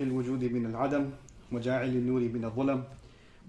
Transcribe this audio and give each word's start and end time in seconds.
الوجود 0.00 0.44
من 0.44 0.66
العدم 0.66 1.10
وجاعل 1.52 1.88
النور 1.88 2.20
من 2.20 2.44
الظلم 2.44 2.84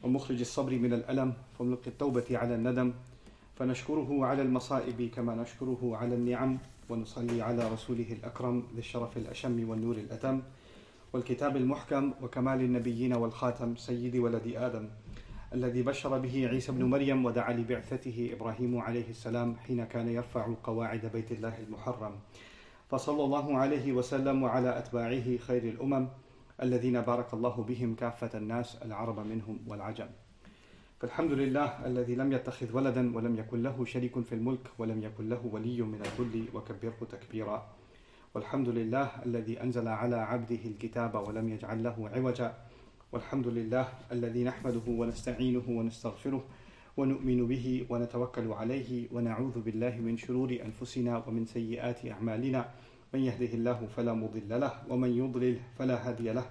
ومخرج 0.03 0.39
الصبر 0.39 0.71
من 0.79 0.93
الألم 0.93 1.33
فملقي 1.59 1.87
التوبة 1.87 2.25
على 2.31 2.55
الندم. 2.55 2.93
فنشكره 3.55 4.25
على 4.25 4.41
المصائب 4.41 5.09
كما 5.15 5.35
نشكره 5.35 5.97
على 5.97 6.15
النعم 6.15 6.57
ونصلي 6.89 7.41
على 7.41 7.71
رسوله 7.73 8.11
الأكرم 8.11 8.63
ذي 8.73 8.79
الشرف 8.79 9.17
الأشم 9.17 9.69
والنور 9.69 9.95
الأتم 9.95 10.41
والكتاب 11.13 11.57
المحكم 11.57 12.13
وكمال 12.21 12.61
النبيين 12.61 13.13
والخاتم 13.13 13.75
سيد 13.75 14.15
ولد 14.15 14.53
آدم 14.55 14.87
الذي 15.53 15.81
بشر 15.81 16.17
به 16.17 16.47
عيسى 16.47 16.71
بن 16.71 16.83
مريم 16.83 17.25
ودعا 17.25 17.53
لبعثته 17.53 18.29
إبراهيم 18.33 18.77
عليه 18.77 19.09
السلام 19.09 19.55
حين 19.55 19.85
كان 19.85 20.07
يرفع 20.07 20.53
قواعد 20.63 21.05
بيت 21.13 21.31
الله 21.31 21.57
المحرم. 21.67 22.11
فصلى 22.89 23.23
الله 23.23 23.57
عليه 23.57 23.91
وسلم 23.93 24.43
وعلى 24.43 24.77
أتباعه 24.77 25.37
خير 25.37 25.63
الأمم 25.63 26.07
الذين 26.61 27.01
بارك 27.01 27.33
الله 27.33 27.63
بهم 27.63 27.95
كافة 27.95 28.37
الناس 28.37 28.75
العرب 28.85 29.19
منهم 29.19 29.59
والعجم. 29.67 30.07
فالحمد 30.99 31.31
لله 31.31 31.85
الذي 31.85 32.15
لم 32.15 32.33
يتخذ 32.33 32.75
ولدا 32.75 33.15
ولم 33.15 33.35
يكن 33.35 33.63
له 33.63 33.85
شريك 33.85 34.19
في 34.19 34.35
الملك 34.35 34.67
ولم 34.77 35.03
يكن 35.03 35.29
له 35.29 35.41
ولي 35.51 35.81
من 35.81 36.01
الذل 36.01 36.45
وكبره 36.53 37.07
تكبيرا. 37.11 37.67
والحمد 38.35 38.69
لله 38.69 39.09
الذي 39.25 39.63
أنزل 39.63 39.87
على 39.87 40.15
عبده 40.15 40.59
الكتاب 40.65 41.15
ولم 41.27 41.49
يجعل 41.49 41.83
له 41.83 42.09
عوجا. 42.15 42.53
والحمد 43.11 43.47
لله 43.47 43.87
الذي 44.11 44.43
نحمده 44.43 44.85
ونستعينه 44.87 45.63
ونستغفره 45.67 46.43
ونؤمن 46.97 47.47
به 47.47 47.85
ونتوكل 47.89 48.51
عليه 48.51 49.07
ونعوذ 49.11 49.59
بالله 49.61 49.97
من 49.97 50.17
شرور 50.17 50.57
أنفسنا 50.65 51.23
ومن 51.27 51.45
سيئات 51.45 52.05
أعمالنا. 52.05 52.65
من 53.13 53.19
يهده 53.19 53.53
الله 53.53 53.87
فلا 53.97 54.13
مضل 54.13 54.49
له 54.49 54.73
ومن 54.89 55.09
يضلل 55.09 55.57
فلا 55.77 55.97
هادي 55.97 56.29
له. 56.29 56.45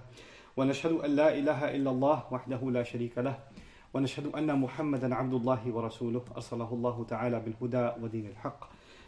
ونشهد 0.57 0.91
أن 0.91 1.11
لا 1.15 1.31
إله 1.31 1.75
إلا 1.75 1.91
الله 1.91 2.17
وحده 2.31 2.61
لا 2.71 2.83
شريك 2.83 3.17
له 3.17 3.39
ونشهد 3.93 4.35
أن 4.35 4.59
محمدا 4.59 5.15
عبد 5.15 5.33
الله 5.33 5.61
ورسوله. 5.71 6.23
أرسله 6.35 6.69
الله 6.73 7.05
تعالى 7.09 7.37
بالهدى 7.39 8.03
ودين 8.03 8.25
الحق 8.35 8.59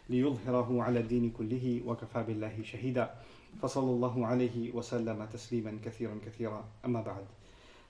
ليظهره 0.08 0.82
على 0.82 1.00
الدين 1.00 1.30
كله 1.30 1.82
وكفى 1.86 2.22
بالله 2.22 2.62
شهيدا. 2.62 3.14
فصلى 3.62 3.90
الله 3.90 4.26
عليه 4.26 4.72
وسلم 4.72 5.24
تسليما 5.24 5.78
كثيرا 5.84 6.16
كثيرا. 6.26 6.64
أما 6.84 7.00
بعد 7.04 7.24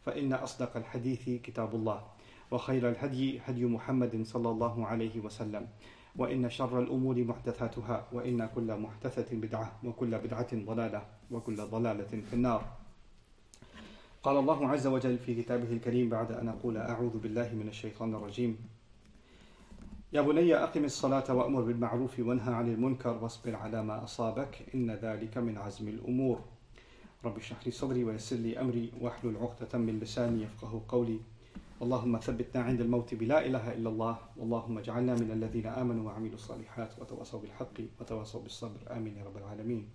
فإن 0.02 0.32
أصدق 0.32 0.76
الحديث 0.76 1.38
كتاب 1.46 1.74
الله 1.74 2.00
وخير 2.50 2.88
الهدي 2.88 3.40
هدي 3.46 3.64
محمد 3.64 4.26
صلى 4.26 4.48
الله 4.50 4.86
عليه 4.86 5.20
وسلم. 5.22 5.68
وإن 6.16 6.50
شر 6.50 6.78
الأمور 6.80 7.24
محدثاتها 7.24 8.06
وإن 8.12 8.46
كل 8.54 8.76
محدثة 8.80 9.36
بدعة 9.36 9.72
وكل 9.84 10.18
بدعة 10.18 10.48
ضلالة 10.54 11.02
وكل 11.30 11.56
ضلالة 11.56 12.12
في 12.30 12.32
النار. 12.32 12.64
قال 14.22 14.36
الله 14.36 14.68
عز 14.68 14.86
وجل 14.86 15.18
في 15.18 15.42
كتابه 15.42 15.72
الكريم 15.72 16.08
بعد 16.08 16.32
أن 16.32 16.48
أقول 16.48 16.76
أعوذ 16.76 17.18
بالله 17.18 17.54
من 17.54 17.68
الشيطان 17.68 18.14
الرجيم. 18.14 18.58
يا 20.12 20.20
بني 20.20 20.54
أقم 20.54 20.84
الصلاة 20.84 21.34
وأمر 21.34 21.60
بالمعروف 21.60 22.20
وانهى 22.20 22.54
عن 22.54 22.68
المنكر 22.68 23.18
واصبر 23.22 23.56
على 23.56 23.82
ما 23.82 24.04
أصابك 24.04 24.66
إن 24.74 24.90
ذلك 24.90 25.38
من 25.38 25.58
عزم 25.58 25.88
الأمور. 25.88 26.40
رب 27.24 27.36
اشرح 27.36 27.66
لي 27.66 27.72
صدري 27.72 28.04
ويسر 28.04 28.36
لي 28.36 28.60
أمري 28.60 28.92
واحلل 29.00 29.36
عقدة 29.36 29.78
من 29.78 29.98
لساني 29.98 30.42
يفقه 30.42 30.82
قولي. 30.88 31.20
اللهم 31.81 32.19
ثبتنا 32.19 32.63
عند 32.63 32.81
الموت 32.81 33.13
بلا 33.13 33.45
إله 33.45 33.73
إلا 33.73 33.89
الله 33.89 34.17
اللهم 34.39 34.77
اجعلنا 34.77 35.13
من 35.15 35.31
الذين 35.31 35.65
آمنوا 35.65 36.05
وعملوا 36.05 36.35
الصالحات 36.35 36.99
وتواصوا 36.99 37.39
بالحق 37.39 37.77
وتواصوا 37.99 38.41
بالصبر 38.41 38.79
آمين 38.91 39.17
يا 39.17 39.23
رب 39.23 39.37
العالمين 39.37 39.87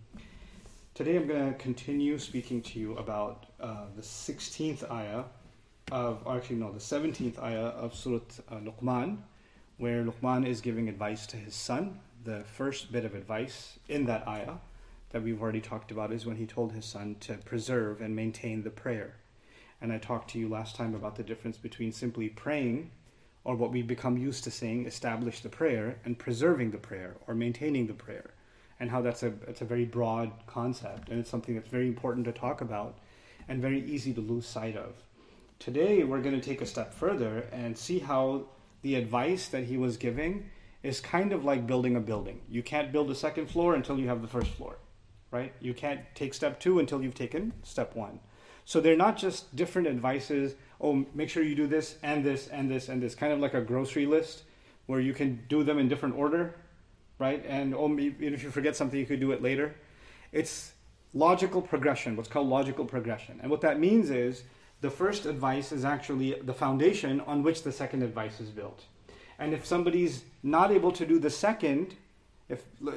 Today 0.95 1.17
I'm 1.17 1.27
going 1.27 1.53
to 1.53 1.59
continue 1.59 2.19
speaking 2.19 2.61
to 2.63 2.79
you 2.79 2.97
about 2.99 3.47
uh, 3.59 3.87
the 3.97 4.03
16th 4.03 4.91
ayah 4.91 5.25
of, 5.91 6.23
actually 6.29 6.57
no, 6.57 6.71
the 6.71 6.79
17th 6.79 7.43
ayah 7.43 7.69
of 7.85 7.95
Surah 7.95 8.21
uh, 8.51 8.57
Luqman, 8.57 9.17
where 9.79 10.05
Luqman 10.05 10.47
is 10.47 10.61
giving 10.61 10.91
advice 10.91 11.27
to 11.29 11.39
his 11.39 11.55
son. 11.55 11.99
The 12.25 12.45
first 12.45 12.93
bit 12.93 13.07
of 13.07 13.15
advice 13.15 13.79
in 13.89 14.05
that 14.05 14.29
ayah 14.29 14.57
that 15.11 15.23
we've 15.23 15.41
already 15.41 15.61
talked 15.61 15.91
about 15.91 16.13
is 16.13 16.27
when 16.27 16.37
he 16.37 16.47
told 16.47 16.73
his 16.73 16.85
son 16.85 17.17
to 17.21 17.35
preserve 17.39 18.01
and 18.01 18.15
maintain 18.15 18.63
the 18.63 18.71
prayer. 18.71 19.15
And 19.82 19.94
I 19.94 19.98
talked 19.98 20.32
to 20.32 20.40
you 20.40 20.50
last 20.50 20.76
time 20.76 20.96
about 20.96 21.16
the 21.16 21.24
difference 21.24 21.58
between 21.58 21.92
simply 21.92 22.30
praying, 22.30 22.92
or 23.44 23.56
what 23.56 23.72
we 23.72 23.82
become 23.82 24.18
used 24.18 24.44
to 24.44 24.52
saying, 24.52 24.86
establish 24.86 25.40
the 25.42 25.50
prayer, 25.50 26.00
and 26.04 26.18
preserving 26.18 26.72
the 26.72 26.78
prayer 26.78 27.16
or 27.28 27.36
maintaining 27.36 27.88
the 27.88 27.94
prayer, 27.94 28.32
and 28.80 28.90
how 28.90 29.02
that's 29.02 29.24
a 29.24 29.34
it's 29.48 29.62
a 29.62 29.66
very 29.66 29.86
broad 29.86 30.32
concept, 30.48 31.10
and 31.10 31.20
it's 31.20 31.30
something 31.30 31.56
that's 31.56 31.70
very 31.70 31.88
important 31.88 32.26
to 32.26 32.32
talk 32.32 32.62
about, 32.62 32.98
and 33.48 33.62
very 33.62 33.84
easy 33.86 34.14
to 34.14 34.22
lose 34.22 34.46
sight 34.46 34.76
of. 34.76 34.96
Today 35.60 36.04
we're 36.04 36.22
going 36.22 36.40
to 36.40 36.46
take 36.46 36.62
a 36.62 36.66
step 36.66 36.94
further 36.94 37.48
and 37.52 37.78
see 37.78 38.00
how 38.00 38.48
the 38.82 38.96
advice 38.96 39.48
that 39.48 39.64
he 39.64 39.78
was 39.78 39.98
giving 39.98 40.50
is 40.84 41.00
kind 41.00 41.34
of 41.34 41.44
like 41.44 41.66
building 41.66 41.96
a 41.96 42.00
building. 42.00 42.42
You 42.50 42.62
can't 42.64 42.92
build 42.92 43.10
a 43.10 43.16
second 43.16 43.48
floor 43.48 43.76
until 43.76 43.98
you 43.98 44.08
have 44.08 44.22
the 44.22 44.28
first 44.28 44.52
floor, 44.52 44.78
right? 45.32 45.54
You 45.60 45.74
can't 45.74 46.02
take 46.14 46.34
step 46.34 46.60
two 46.60 46.80
until 46.80 47.02
you've 47.02 47.16
taken 47.16 47.54
step 47.64 47.96
one. 47.96 48.20
So 48.68 48.82
they're 48.82 48.98
not 48.98 49.16
just 49.16 49.56
different 49.56 49.88
advices. 49.88 50.56
Oh, 50.82 51.06
make 51.14 51.30
sure 51.30 51.42
you 51.42 51.56
do 51.56 51.68
this 51.68 51.96
and 52.04 52.22
this 52.22 52.50
and 52.50 52.70
this 52.70 52.90
and 52.90 53.02
this, 53.02 53.16
kind 53.16 53.32
of 53.32 53.40
like 53.40 53.54
a 53.54 53.62
grocery 53.62 54.06
list 54.06 54.44
where 54.88 55.00
you 55.00 55.14
can 55.14 55.42
do 55.48 55.64
them 55.64 55.80
in 55.80 55.88
different 55.88 56.18
order, 56.18 56.54
right? 57.18 57.42
And 57.48 57.74
oh, 57.74 57.88
maybe 57.88 58.28
if 58.28 58.44
you 58.44 58.52
forget 58.52 58.76
something, 58.76 59.00
you 59.00 59.06
could 59.06 59.22
do 59.22 59.32
it 59.32 59.42
later. 59.42 59.74
It's 60.34 60.74
logical 61.14 61.62
progression, 61.62 62.18
what's 62.18 62.28
called 62.28 62.50
logical 62.50 62.84
progression. 62.84 63.40
And 63.42 63.50
what 63.50 63.62
that 63.62 63.80
means 63.80 64.10
is 64.10 64.44
the 64.82 64.92
first 64.92 65.26
advice 65.26 65.72
is 65.72 65.86
actually 65.86 66.34
the 66.42 66.54
foundation 66.54 67.22
on 67.22 67.44
which 67.44 67.64
the 67.64 67.72
second 67.72 68.04
advice 68.04 68.42
is 68.42 68.50
built. 68.50 68.84
And 69.40 69.54
if 69.54 69.66
somebody's 69.66 70.24
not 70.44 70.72
able 70.72 70.92
to 70.92 71.06
do 71.06 71.20
the 71.20 71.30
second, 71.30 71.96
if 72.50 72.64
uh, 72.88 72.92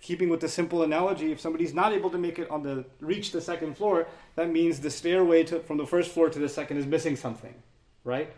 keeping 0.00 0.28
with 0.28 0.40
the 0.40 0.48
simple 0.48 0.82
analogy, 0.82 1.30
if 1.30 1.40
somebody's 1.40 1.72
not 1.72 1.92
able 1.92 2.10
to 2.10 2.18
make 2.18 2.38
it 2.38 2.50
on 2.50 2.62
the 2.62 2.84
reach 3.00 3.30
the 3.30 3.40
second 3.40 3.76
floor, 3.76 4.08
that 4.34 4.50
means 4.50 4.80
the 4.80 4.90
stairway 4.90 5.44
to, 5.44 5.60
from 5.60 5.76
the 5.76 5.86
first 5.86 6.10
floor 6.10 6.28
to 6.28 6.38
the 6.38 6.48
second 6.48 6.78
is 6.78 6.86
missing 6.86 7.14
something, 7.14 7.54
right? 8.02 8.32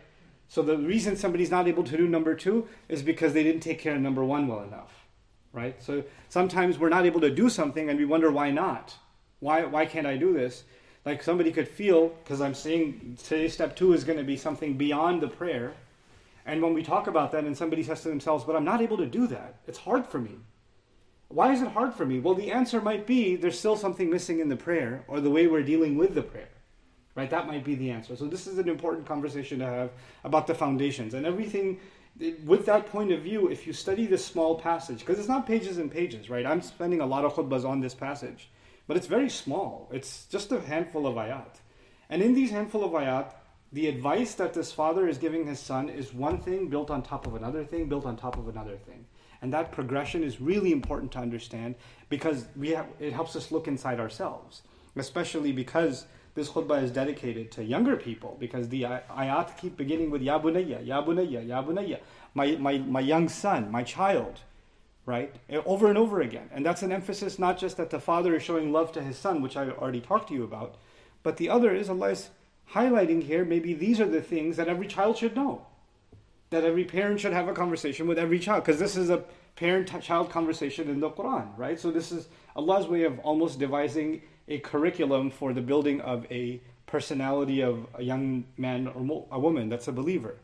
So 0.47 0.61
the 0.61 0.77
reason 0.77 1.17
somebody's 1.17 1.49
not 1.49 1.67
able 1.67 1.83
to 1.83 1.97
do 1.97 2.07
number 2.07 2.35
two 2.35 2.67
is 2.87 3.01
because 3.01 3.33
they 3.33 3.43
didn't 3.43 3.61
take 3.61 3.79
care 3.79 3.95
of 3.95 4.01
number 4.01 4.23
one 4.23 4.47
well 4.47 4.61
enough, 4.61 5.07
right? 5.53 5.81
So 5.81 6.03
sometimes 6.29 6.77
we're 6.77 6.89
not 6.89 7.05
able 7.05 7.21
to 7.21 7.31
do 7.31 7.49
something 7.49 7.89
and 7.89 7.97
we 7.97 8.05
wonder 8.05 8.31
why 8.31 8.51
not. 8.51 8.95
Why 9.39 9.65
why 9.65 9.85
can't 9.85 10.07
I 10.07 10.17
do 10.17 10.33
this? 10.33 10.63
Like 11.03 11.23
somebody 11.23 11.51
could 11.51 11.67
feel 11.67 12.09
because 12.09 12.41
I'm 12.41 12.53
saying 12.53 13.17
today's 13.23 13.53
step 13.53 13.75
two 13.75 13.93
is 13.93 14.03
going 14.03 14.17
to 14.17 14.23
be 14.23 14.37
something 14.37 14.77
beyond 14.77 15.21
the 15.21 15.27
prayer 15.27 15.73
and 16.47 16.61
when 16.61 16.73
we 16.73 16.81
talk 16.81 17.07
about 17.07 17.33
that, 17.33 17.43
and 17.43 17.55
somebody 17.55 17.83
says 17.83 18.01
to 18.01 18.07
themselves, 18.09 18.45
But 18.45 18.55
I'm 18.55 18.63
not 18.63 18.81
able 18.81 18.97
to 18.97 19.05
do 19.05 19.27
that, 19.27 19.55
it's 19.67 19.77
hard 19.77 20.07
for 20.07 20.17
me. 20.17 20.37
Why 21.27 21.51
is 21.51 21.61
it 21.61 21.67
hard 21.67 21.93
for 21.93 22.05
me? 22.05 22.19
Well, 22.19 22.35
the 22.35 22.53
answer 22.53 22.79
might 22.79 23.05
be 23.05 23.35
there's 23.35 23.59
still 23.59 23.75
something 23.75 24.09
missing 24.09 24.39
in 24.39 24.47
the 24.47 24.55
prayer 24.55 25.03
or 25.09 25.19
the 25.19 25.29
way 25.29 25.47
we're 25.47 25.61
dealing 25.61 25.97
with 25.97 26.15
the 26.15 26.21
prayer. 26.21 26.47
Right? 27.15 27.29
That 27.29 27.47
might 27.47 27.65
be 27.65 27.75
the 27.75 27.91
answer. 27.91 28.15
So, 28.15 28.27
this 28.27 28.47
is 28.47 28.57
an 28.59 28.69
important 28.69 29.05
conversation 29.05 29.59
to 29.59 29.65
have 29.65 29.91
about 30.23 30.47
the 30.47 30.55
foundations 30.55 31.13
and 31.13 31.25
everything. 31.25 31.79
With 32.45 32.65
that 32.65 32.87
point 32.87 33.11
of 33.11 33.21
view, 33.21 33.49
if 33.49 33.67
you 33.67 33.73
study 33.73 34.05
this 34.05 34.25
small 34.25 34.57
passage, 34.57 34.99
because 34.99 35.19
it's 35.19 35.27
not 35.27 35.45
pages 35.45 35.77
and 35.77 35.91
pages, 35.91 36.29
right? 36.29 36.45
I'm 36.45 36.61
spending 36.61 37.01
a 37.01 37.05
lot 37.05 37.25
of 37.25 37.33
khutbahs 37.33 37.65
on 37.65 37.81
this 37.81 37.93
passage, 37.93 38.49
but 38.87 38.97
it's 38.97 39.05
very 39.05 39.29
small. 39.29 39.89
It's 39.91 40.25
just 40.25 40.51
a 40.51 40.61
handful 40.61 41.05
of 41.05 41.15
ayat. 41.15 41.59
And 42.09 42.23
in 42.23 42.33
these 42.33 42.49
handful 42.49 42.83
of 42.83 42.91
ayat, 42.93 43.33
the 43.71 43.87
advice 43.87 44.33
that 44.35 44.53
this 44.53 44.71
father 44.71 45.07
is 45.07 45.17
giving 45.17 45.45
his 45.45 45.59
son 45.59 45.89
is 45.89 46.13
one 46.13 46.39
thing 46.39 46.69
built 46.69 46.89
on 46.89 47.01
top 47.01 47.27
of 47.27 47.35
another 47.35 47.65
thing, 47.65 47.89
built 47.89 48.05
on 48.05 48.15
top 48.15 48.37
of 48.37 48.47
another 48.47 48.77
thing. 48.77 49.05
And 49.41 49.53
that 49.53 49.71
progression 49.71 50.23
is 50.23 50.41
really 50.41 50.71
important 50.71 51.11
to 51.13 51.19
understand 51.19 51.75
because 52.09 52.45
we 52.55 52.69
have, 52.69 52.87
it 52.99 53.13
helps 53.13 53.35
us 53.35 53.51
look 53.51 53.67
inside 53.67 53.99
ourselves, 53.99 54.63
especially 54.95 55.51
because 55.51 56.05
this 56.33 56.49
khutbah 56.49 56.81
is 56.81 56.91
dedicated 56.91 57.51
to 57.51 57.63
younger 57.63 57.97
people 57.97 58.37
because 58.39 58.69
the 58.69 58.83
ayat 58.83 59.57
keep 59.57 59.75
beginning 59.75 60.11
with 60.11 60.21
Ya 60.21 60.39
bunayya, 60.39 60.85
Ya 60.85 61.03
bunayya, 61.03 61.45
Ya 61.45 61.63
bunayya, 61.63 61.99
my, 62.33 62.55
my, 62.55 62.77
my 62.77 62.99
young 62.99 63.27
son, 63.27 63.69
my 63.71 63.83
child, 63.83 64.39
right? 65.05 65.35
Over 65.65 65.87
and 65.87 65.97
over 65.97 66.21
again. 66.21 66.49
And 66.53 66.65
that's 66.65 66.83
an 66.83 66.91
emphasis 66.91 67.37
not 67.37 67.57
just 67.57 67.77
that 67.77 67.89
the 67.89 67.99
father 67.99 68.35
is 68.35 68.43
showing 68.43 68.71
love 68.71 68.91
to 68.93 69.01
his 69.01 69.17
son, 69.17 69.41
which 69.41 69.57
I 69.57 69.69
already 69.69 70.01
talked 70.01 70.29
to 70.29 70.33
you 70.33 70.43
about, 70.43 70.75
but 71.23 71.37
the 71.37 71.49
other 71.49 71.73
is 71.73 71.89
Allah 71.89 72.11
is 72.11 72.29
highlighting 72.73 73.23
here 73.23 73.45
maybe 73.45 73.73
these 73.73 73.99
are 73.99 74.07
the 74.07 74.21
things 74.21 74.57
that 74.57 74.67
every 74.67 74.87
child 74.87 75.17
should 75.17 75.35
know. 75.35 75.65
That 76.49 76.63
every 76.63 76.85
parent 76.85 77.19
should 77.19 77.33
have 77.33 77.47
a 77.47 77.53
conversation 77.53 78.07
with 78.07 78.17
every 78.17 78.39
child, 78.39 78.63
because 78.63 78.79
this 78.79 78.95
is 78.95 79.09
a 79.09 79.23
parent 79.57 80.01
child 80.01 80.29
conversation 80.29 80.89
in 80.89 80.99
the 80.99 81.09
Quran, 81.09 81.57
right? 81.57 81.79
So, 81.79 81.91
this 81.91 82.11
is 82.11 82.29
Allah's 82.55 82.87
way 82.87 83.03
of 83.03 83.19
almost 83.19 83.59
devising 83.59 84.21
a 84.47 84.59
curriculum 84.59 85.29
for 85.29 85.51
the 85.51 85.61
building 85.61 85.99
of 86.01 86.25
a 86.31 86.61
personality 86.85 87.61
of 87.61 87.85
a 87.95 88.03
young 88.03 88.45
man 88.57 88.87
or 88.87 89.27
a 89.31 89.39
woman 89.39 89.67
that's 89.67 89.89
a 89.89 89.91
believer, 89.91 90.37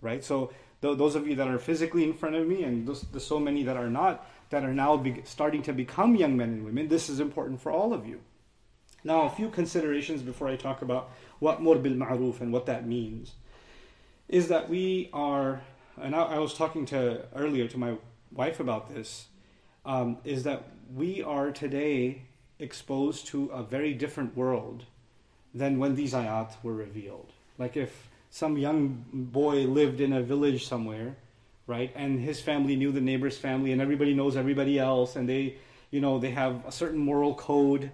right? 0.00 0.22
So, 0.22 0.52
th- 0.80 0.96
those 0.96 1.16
of 1.16 1.26
you 1.26 1.34
that 1.36 1.48
are 1.48 1.58
physically 1.58 2.04
in 2.04 2.14
front 2.14 2.36
of 2.36 2.46
me, 2.46 2.62
and 2.62 2.86
those, 2.86 3.02
the 3.02 3.18
so 3.18 3.40
many 3.40 3.64
that 3.64 3.76
are 3.76 3.90
not, 3.90 4.30
that 4.50 4.62
are 4.62 4.74
now 4.74 4.96
be- 4.96 5.22
starting 5.24 5.62
to 5.62 5.72
become 5.72 6.14
young 6.14 6.36
men 6.36 6.50
and 6.50 6.64
women, 6.64 6.86
this 6.86 7.08
is 7.08 7.18
important 7.18 7.60
for 7.60 7.72
all 7.72 7.92
of 7.92 8.06
you. 8.06 8.20
Now, 9.04 9.22
a 9.22 9.30
few 9.30 9.48
considerations 9.48 10.22
before 10.22 10.48
I 10.48 10.56
talk 10.56 10.82
about 10.82 11.10
what 11.38 11.62
mur 11.62 11.76
bil 11.76 11.92
ma'ruf 11.92 12.40
and 12.40 12.52
what 12.52 12.66
that 12.66 12.86
means 12.86 13.32
is 14.28 14.48
that 14.48 14.68
we 14.68 15.08
are, 15.12 15.62
and 16.00 16.14
I, 16.14 16.22
I 16.22 16.38
was 16.38 16.54
talking 16.54 16.84
to 16.86 17.24
earlier 17.34 17.66
to 17.68 17.78
my 17.78 17.94
wife 18.32 18.60
about 18.60 18.92
this, 18.92 19.26
um, 19.86 20.18
is 20.24 20.42
that 20.42 20.64
we 20.94 21.22
are 21.22 21.50
today 21.50 22.22
exposed 22.58 23.26
to 23.28 23.46
a 23.46 23.62
very 23.62 23.94
different 23.94 24.36
world 24.36 24.84
than 25.54 25.78
when 25.78 25.94
these 25.94 26.12
ayat 26.12 26.52
were 26.62 26.74
revealed. 26.74 27.32
Like 27.56 27.76
if 27.76 28.08
some 28.30 28.58
young 28.58 29.04
boy 29.12 29.64
lived 29.64 30.00
in 30.00 30.12
a 30.12 30.22
village 30.22 30.66
somewhere, 30.66 31.16
right, 31.66 31.90
and 31.94 32.20
his 32.20 32.40
family 32.40 32.76
knew 32.76 32.92
the 32.92 33.00
neighbor's 33.00 33.38
family, 33.38 33.72
and 33.72 33.80
everybody 33.80 34.12
knows 34.12 34.36
everybody 34.36 34.78
else, 34.78 35.16
and 35.16 35.28
they, 35.28 35.56
you 35.90 36.00
know, 36.00 36.18
they 36.18 36.30
have 36.30 36.66
a 36.66 36.72
certain 36.72 36.98
moral 36.98 37.34
code, 37.34 37.90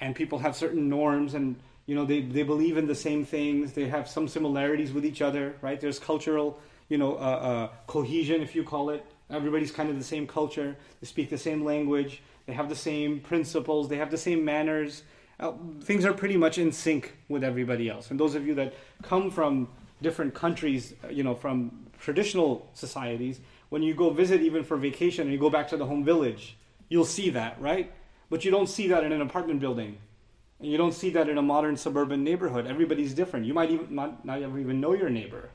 and 0.00 0.14
people 0.14 0.38
have 0.38 0.56
certain 0.56 0.88
norms, 0.88 1.34
and 1.34 1.56
you 1.86 1.94
know, 1.94 2.04
they 2.04 2.20
they 2.20 2.42
believe 2.42 2.76
in 2.76 2.86
the 2.86 2.94
same 2.94 3.24
things, 3.24 3.72
they 3.72 3.88
have 3.88 4.08
some 4.08 4.28
similarities 4.28 4.92
with 4.92 5.04
each 5.04 5.22
other, 5.22 5.54
right? 5.60 5.80
There's 5.80 5.98
cultural, 5.98 6.58
you 6.88 6.98
know, 6.98 7.16
uh, 7.16 7.18
uh, 7.18 7.68
cohesion, 7.86 8.42
if 8.42 8.54
you 8.54 8.64
call 8.64 8.90
it. 8.90 9.04
Everybody's 9.30 9.70
kind 9.70 9.90
of 9.90 9.96
the 9.96 10.04
same 10.04 10.26
culture. 10.26 10.76
They 11.00 11.06
speak 11.06 11.30
the 11.30 11.38
same 11.38 11.64
language. 11.64 12.22
They 12.46 12.52
have 12.52 12.68
the 12.68 12.76
same 12.76 13.20
principles. 13.20 13.88
They 13.88 13.96
have 13.96 14.10
the 14.10 14.18
same 14.18 14.44
manners 14.44 15.04
uh, 15.40 15.52
things 15.82 16.04
are 16.04 16.12
pretty 16.12 16.36
much 16.36 16.58
in 16.58 16.70
sync 16.70 17.14
with 17.28 17.42
everybody 17.42 17.88
else. 17.88 18.10
And 18.10 18.20
those 18.20 18.34
of 18.34 18.46
you 18.46 18.54
that 18.56 18.74
come 19.02 19.30
from 19.30 19.68
different 20.02 20.34
countries, 20.34 20.94
uh, 21.02 21.08
you 21.08 21.24
know, 21.24 21.34
from 21.34 21.86
traditional 21.98 22.68
societies, 22.74 23.40
when 23.70 23.82
you 23.82 23.94
go 23.94 24.10
visit 24.10 24.42
even 24.42 24.62
for 24.62 24.76
vacation 24.76 25.22
and 25.22 25.32
you 25.32 25.38
go 25.38 25.50
back 25.50 25.68
to 25.68 25.76
the 25.76 25.86
home 25.86 26.04
village, 26.04 26.56
you'll 26.88 27.04
see 27.06 27.30
that, 27.30 27.60
right? 27.60 27.92
But 28.30 28.44
you 28.44 28.50
don't 28.50 28.68
see 28.68 28.88
that 28.88 29.04
in 29.04 29.12
an 29.12 29.20
apartment 29.20 29.60
building. 29.60 29.98
And 30.60 30.70
you 30.70 30.78
don't 30.78 30.94
see 30.94 31.10
that 31.10 31.28
in 31.28 31.36
a 31.36 31.42
modern 31.42 31.76
suburban 31.76 32.24
neighborhood. 32.24 32.66
Everybody's 32.66 33.12
different. 33.12 33.44
You 33.44 33.54
might 33.54 33.70
even 33.70 33.94
not, 33.94 34.24
not 34.24 34.38
even 34.40 34.80
know 34.80 34.94
your 34.94 35.10
neighbor. 35.10 35.50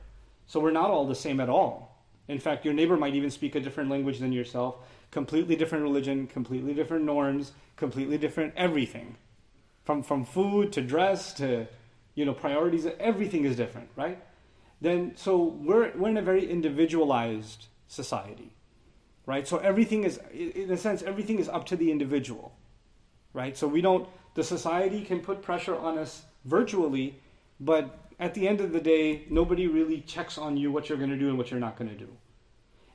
So 0.46 0.60
we're 0.60 0.70
not 0.70 0.90
all 0.90 1.06
the 1.06 1.14
same 1.14 1.40
at 1.40 1.48
all. 1.48 2.04
In 2.28 2.38
fact, 2.38 2.64
your 2.64 2.74
neighbor 2.74 2.96
might 2.96 3.14
even 3.14 3.30
speak 3.30 3.54
a 3.54 3.60
different 3.60 3.90
language 3.90 4.18
than 4.18 4.32
yourself, 4.32 4.76
completely 5.10 5.56
different 5.56 5.82
religion, 5.82 6.26
completely 6.26 6.74
different 6.74 7.04
norms, 7.04 7.52
completely 7.76 8.18
different 8.18 8.52
everything 8.56 9.16
from 9.86 10.02
from 10.02 10.24
food 10.24 10.72
to 10.72 10.82
dress 10.82 11.32
to 11.34 11.66
you 12.14 12.24
know 12.24 12.34
priorities 12.34 12.86
everything 12.98 13.44
is 13.44 13.56
different 13.56 13.88
right 13.94 14.18
then 14.80 15.12
so 15.14 15.36
we're 15.42 15.92
we're 15.96 16.08
in 16.08 16.16
a 16.16 16.22
very 16.22 16.50
individualized 16.50 17.66
society 17.86 18.52
right 19.26 19.46
so 19.46 19.58
everything 19.58 20.02
is 20.02 20.18
in 20.32 20.70
a 20.70 20.76
sense 20.76 21.02
everything 21.02 21.38
is 21.38 21.48
up 21.48 21.64
to 21.64 21.76
the 21.76 21.90
individual 21.90 22.52
right 23.36 23.56
so 23.56 23.68
we 23.68 23.80
don't 23.80 24.08
the 24.34 24.42
society 24.42 25.02
can 25.04 25.20
put 25.20 25.42
pressure 25.42 25.76
on 25.76 25.98
us 25.98 26.24
virtually 26.44 27.14
but 27.60 27.98
at 28.18 28.34
the 28.34 28.48
end 28.48 28.60
of 28.60 28.72
the 28.72 28.80
day 28.80 29.22
nobody 29.30 29.68
really 29.68 30.00
checks 30.00 30.36
on 30.38 30.56
you 30.56 30.72
what 30.72 30.88
you're 30.88 30.98
going 30.98 31.10
to 31.10 31.16
do 31.16 31.28
and 31.28 31.38
what 31.38 31.50
you're 31.50 31.60
not 31.60 31.76
going 31.78 31.90
to 31.90 31.96
do 31.96 32.08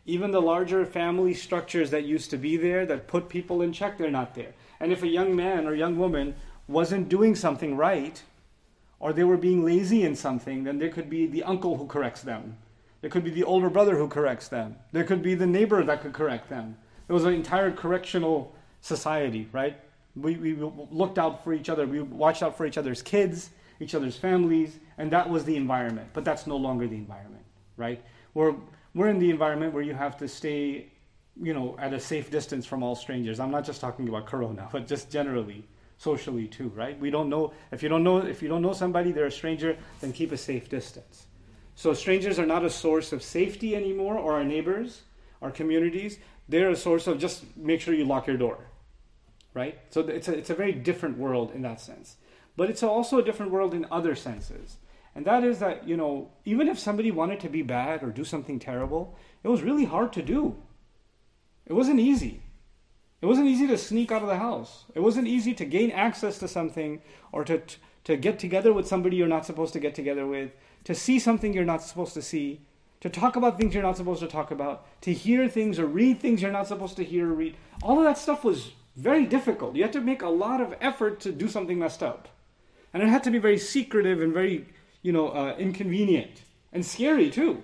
even 0.06 0.32
the 0.32 0.42
larger 0.42 0.86
family 0.86 1.34
structures 1.34 1.92
that 1.92 2.04
used 2.04 2.30
to 2.32 2.38
be 2.38 2.58
there 2.58 2.86
that 2.86 3.08
put 3.08 3.30
people 3.30 3.62
in 3.62 3.72
check 3.72 3.98
they're 3.98 4.12
not 4.12 4.36
there 4.36 4.54
and 4.82 4.92
if 4.92 5.04
a 5.04 5.08
young 5.08 5.36
man 5.36 5.68
or 5.68 5.76
young 5.76 5.98
woman 5.98 6.36
wasn't 6.68 7.10
doing 7.10 7.36
something 7.36 7.78
right, 7.78 8.24
or 9.00 9.14
they 9.14 9.24
were 9.24 9.38
being 9.38 9.64
lazy 9.64 10.04
in 10.04 10.16
something, 10.16 10.64
then 10.64 10.80
there 10.80 10.90
could 10.90 11.10
be 11.10 11.28
the 11.28 11.44
uncle 11.44 11.78
who 11.78 11.86
corrects 11.86 12.22
them. 12.22 12.58
There 13.02 13.10
could 13.10 13.24
be 13.24 13.32
the 13.32 13.44
older 13.44 13.70
brother 13.70 13.98
who 13.98 14.08
corrects 14.08 14.48
them. 14.48 14.76
There 14.92 15.04
could 15.04 15.22
be 15.22 15.36
the 15.36 15.48
neighbor 15.48 15.84
that 15.84 16.02
could 16.02 16.14
correct 16.14 16.50
them. 16.50 16.78
It 17.08 17.14
was 17.14 17.26
an 17.26 17.34
entire 17.34 17.72
correctional 17.72 18.56
society, 18.82 19.50
right? 19.52 19.80
We, 20.16 20.36
we 20.36 20.54
looked 20.56 21.18
out 21.18 21.44
for 21.44 21.54
each 21.54 21.70
other. 21.70 21.88
We 21.88 22.02
watched 22.02 22.44
out 22.44 22.58
for 22.58 22.66
each 22.66 22.78
other's 22.78 23.02
kids, 23.02 23.50
each 23.80 23.96
other's 23.96 24.18
families, 24.18 24.80
and 24.98 25.12
that 25.12 25.30
was 25.30 25.46
the 25.46 25.56
environment. 25.56 26.10
But 26.14 26.26
that's 26.26 26.48
no 26.48 26.58
longer 26.58 26.88
the 26.88 26.98
environment, 26.98 27.46
right? 27.78 28.04
We're, 28.34 28.56
we're 28.94 29.10
in 29.10 29.20
the 29.20 29.30
environment 29.30 29.74
where 29.74 29.84
you 29.84 29.94
have 29.94 30.18
to 30.18 30.28
stay, 30.28 30.88
you 31.42 31.54
know, 31.54 31.78
at 31.80 31.94
a 31.94 32.00
safe 32.00 32.30
distance 32.30 32.66
from 32.66 32.84
all 32.84 32.96
strangers. 32.96 33.40
I'm 33.40 33.52
not 33.52 33.66
just 33.66 33.80
talking 33.80 34.08
about 34.10 34.26
Corona, 34.26 34.68
but 34.72 34.88
just 34.88 35.10
generally 35.10 35.66
socially 35.98 36.48
too, 36.48 36.70
right? 36.70 37.00
We 37.00 37.12
don't 37.12 37.30
know 37.30 37.54
if 37.72 37.84
you 37.84 37.90
don't 37.90 38.04
know 38.04 38.18
if 38.18 38.42
you 38.42 38.50
don't 38.50 38.64
know 38.64 38.74
somebody, 38.74 39.12
they're 39.12 39.28
a 39.28 39.32
stranger, 39.32 39.78
then 40.02 40.12
keep 40.12 40.32
a 40.32 40.38
safe 40.38 40.68
distance. 40.68 41.28
So 41.76 41.94
strangers 41.94 42.40
are 42.40 42.46
not 42.46 42.66
a 42.66 42.70
source 42.70 43.14
of 43.14 43.22
safety 43.22 43.76
anymore, 43.76 44.18
or 44.18 44.34
our 44.34 44.44
neighbors, 44.44 45.02
our 45.42 45.52
communities. 45.52 46.18
They're 46.50 46.72
a 46.72 46.76
source 46.76 47.08
of 47.08 47.20
just 47.20 47.46
make 47.56 47.82
sure 47.82 47.94
you 47.94 48.06
lock 48.06 48.28
your 48.28 48.38
door, 48.38 48.58
right? 49.54 49.80
So 49.90 50.02
it's 50.02 50.28
a, 50.28 50.38
it's 50.38 50.50
a 50.50 50.56
very 50.56 50.72
different 50.72 51.18
world 51.18 51.52
in 51.54 51.62
that 51.62 51.82
sense. 51.82 52.18
But 52.56 52.70
it's 52.70 52.84
also 52.84 53.18
a 53.18 53.24
different 53.24 53.52
world 53.52 53.74
in 53.74 53.86
other 53.92 54.16
senses. 54.16 54.78
And 55.16 55.26
that 55.26 55.44
is 55.44 55.60
that, 55.60 55.88
you 55.88 55.98
know, 55.98 56.30
even 56.46 56.68
if 56.68 56.80
somebody 56.80 57.12
wanted 57.12 57.40
to 57.42 57.50
be 57.50 57.62
bad 57.62 58.04
or 58.04 58.10
do 58.12 58.24
something 58.24 58.60
terrible, 58.60 59.18
it 59.44 59.50
was 59.50 59.62
really 59.62 59.86
hard 59.86 60.14
to 60.14 60.22
do. 60.22 60.56
It 61.66 61.74
wasn't 61.74 62.00
easy. 62.00 62.42
It 63.22 63.26
wasn't 63.26 63.48
easy 63.48 63.68
to 63.68 63.78
sneak 63.78 64.12
out 64.12 64.24
of 64.24 64.30
the 64.30 64.38
house. 64.38 64.86
It 64.96 65.02
wasn't 65.02 65.28
easy 65.28 65.54
to 65.54 65.66
gain 65.66 65.92
access 65.92 66.40
to 66.40 66.48
something 66.48 67.02
or 67.32 67.44
to, 67.46 67.62
to 68.06 68.18
get 68.18 68.40
together 68.40 68.74
with 68.74 68.88
somebody 68.88 69.18
you're 69.18 69.28
not 69.28 69.46
supposed 69.46 69.74
to 69.74 69.80
get 69.80 69.94
together 69.94 70.26
with, 70.26 70.52
to 70.86 70.96
see 70.96 71.20
something 71.20 71.54
you're 71.54 71.66
not 71.66 71.84
supposed 71.84 72.14
to 72.16 72.22
see, 72.22 72.62
to 73.02 73.10
talk 73.10 73.36
about 73.36 73.58
things 73.58 73.74
you're 73.74 73.84
not 73.84 73.98
supposed 73.98 74.22
to 74.22 74.28
talk 74.28 74.50
about, 74.50 74.86
to 75.02 75.14
hear 75.14 75.48
things 75.48 75.78
or 75.78 75.86
read 75.86 76.20
things 76.20 76.42
you're 76.42 76.52
not 76.52 76.68
supposed 76.68 76.96
to 76.98 77.04
hear 77.04 77.30
or 77.30 77.34
read. 77.34 77.56
All 77.84 78.00
of 78.00 78.06
that 78.06 78.18
stuff 78.18 78.44
was 78.44 78.72
very 78.96 79.26
difficult. 79.26 79.76
You 79.76 79.84
had 79.84 79.94
to 79.94 80.02
make 80.02 80.22
a 80.22 80.30
lot 80.30 80.62
of 80.62 80.76
effort 80.82 81.20
to 81.22 81.32
do 81.32 81.48
something 81.48 81.80
messed 81.80 82.04
up. 82.04 82.28
And 82.94 83.02
it 83.02 83.08
had 83.08 83.24
to 83.24 83.32
be 83.32 83.40
very 83.40 83.58
secretive 83.58 84.22
and 84.22 84.34
very, 84.34 84.68
you 85.02 85.12
know, 85.12 85.30
uh, 85.30 85.56
inconvenient 85.58 86.42
and 86.74 86.86
scary 86.86 87.30
too. 87.30 87.64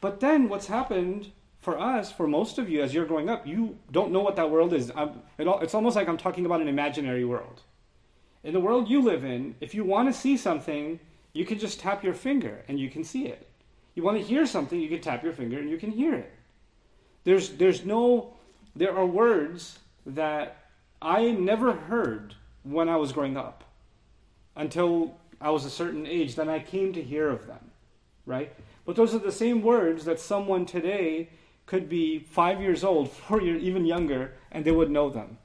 But 0.00 0.20
then 0.20 0.48
what's 0.48 0.66
happened 0.66 1.30
for 1.60 1.78
us, 1.78 2.12
for 2.12 2.26
most 2.26 2.58
of 2.58 2.68
you, 2.68 2.82
as 2.82 2.92
you're 2.92 3.06
growing 3.06 3.30
up, 3.30 3.46
you 3.46 3.78
don't 3.90 4.12
know 4.12 4.20
what 4.20 4.36
that 4.36 4.50
world 4.50 4.72
is. 4.72 4.90
It 5.38 5.48
all, 5.48 5.60
it's 5.60 5.74
almost 5.74 5.96
like 5.96 6.08
I'm 6.08 6.18
talking 6.18 6.44
about 6.44 6.60
an 6.60 6.68
imaginary 6.68 7.24
world. 7.24 7.62
In 8.42 8.52
the 8.52 8.60
world 8.60 8.88
you 8.90 9.00
live 9.00 9.24
in, 9.24 9.54
if 9.60 9.74
you 9.74 9.84
want 9.84 10.12
to 10.12 10.18
see 10.18 10.36
something, 10.36 11.00
you 11.32 11.46
can 11.46 11.58
just 11.58 11.80
tap 11.80 12.04
your 12.04 12.12
finger 12.12 12.62
and 12.68 12.78
you 12.78 12.90
can 12.90 13.02
see 13.02 13.26
it. 13.26 13.48
You 13.94 14.02
want 14.02 14.18
to 14.18 14.22
hear 14.22 14.44
something, 14.44 14.78
you 14.78 14.88
can 14.88 15.00
tap 15.00 15.22
your 15.22 15.32
finger 15.32 15.58
and 15.58 15.70
you 15.70 15.78
can 15.78 15.90
hear 15.90 16.14
it. 16.14 16.32
There's, 17.24 17.50
there's 17.50 17.84
no, 17.86 18.34
there 18.76 18.94
are 18.94 19.06
words 19.06 19.78
that 20.06 20.68
I 21.00 21.30
never 21.30 21.72
heard 21.72 22.34
when 22.62 22.88
I 22.88 22.96
was 22.96 23.12
growing 23.12 23.36
up 23.36 23.64
until 24.56 25.16
I 25.40 25.50
was 25.50 25.64
a 25.64 25.70
certain 25.70 26.06
age. 26.06 26.34
Then 26.34 26.48
I 26.48 26.58
came 26.60 26.92
to 26.94 27.02
hear 27.02 27.28
of 27.28 27.46
them, 27.46 27.70
right? 28.26 28.52
But 28.84 28.96
those 28.96 29.14
are 29.14 29.18
the 29.18 29.32
same 29.32 29.62
words 29.62 30.04
that 30.04 30.20
someone 30.20 30.66
today 30.66 31.28
could 31.66 31.88
be 31.88 32.18
five 32.18 32.60
years 32.60 32.84
old, 32.84 33.10
four 33.10 33.40
years, 33.40 33.62
even 33.62 33.86
younger, 33.86 34.34
and 34.52 34.64
they 34.64 34.72
would 34.72 34.90
know 34.90 35.10
them. 35.10 35.38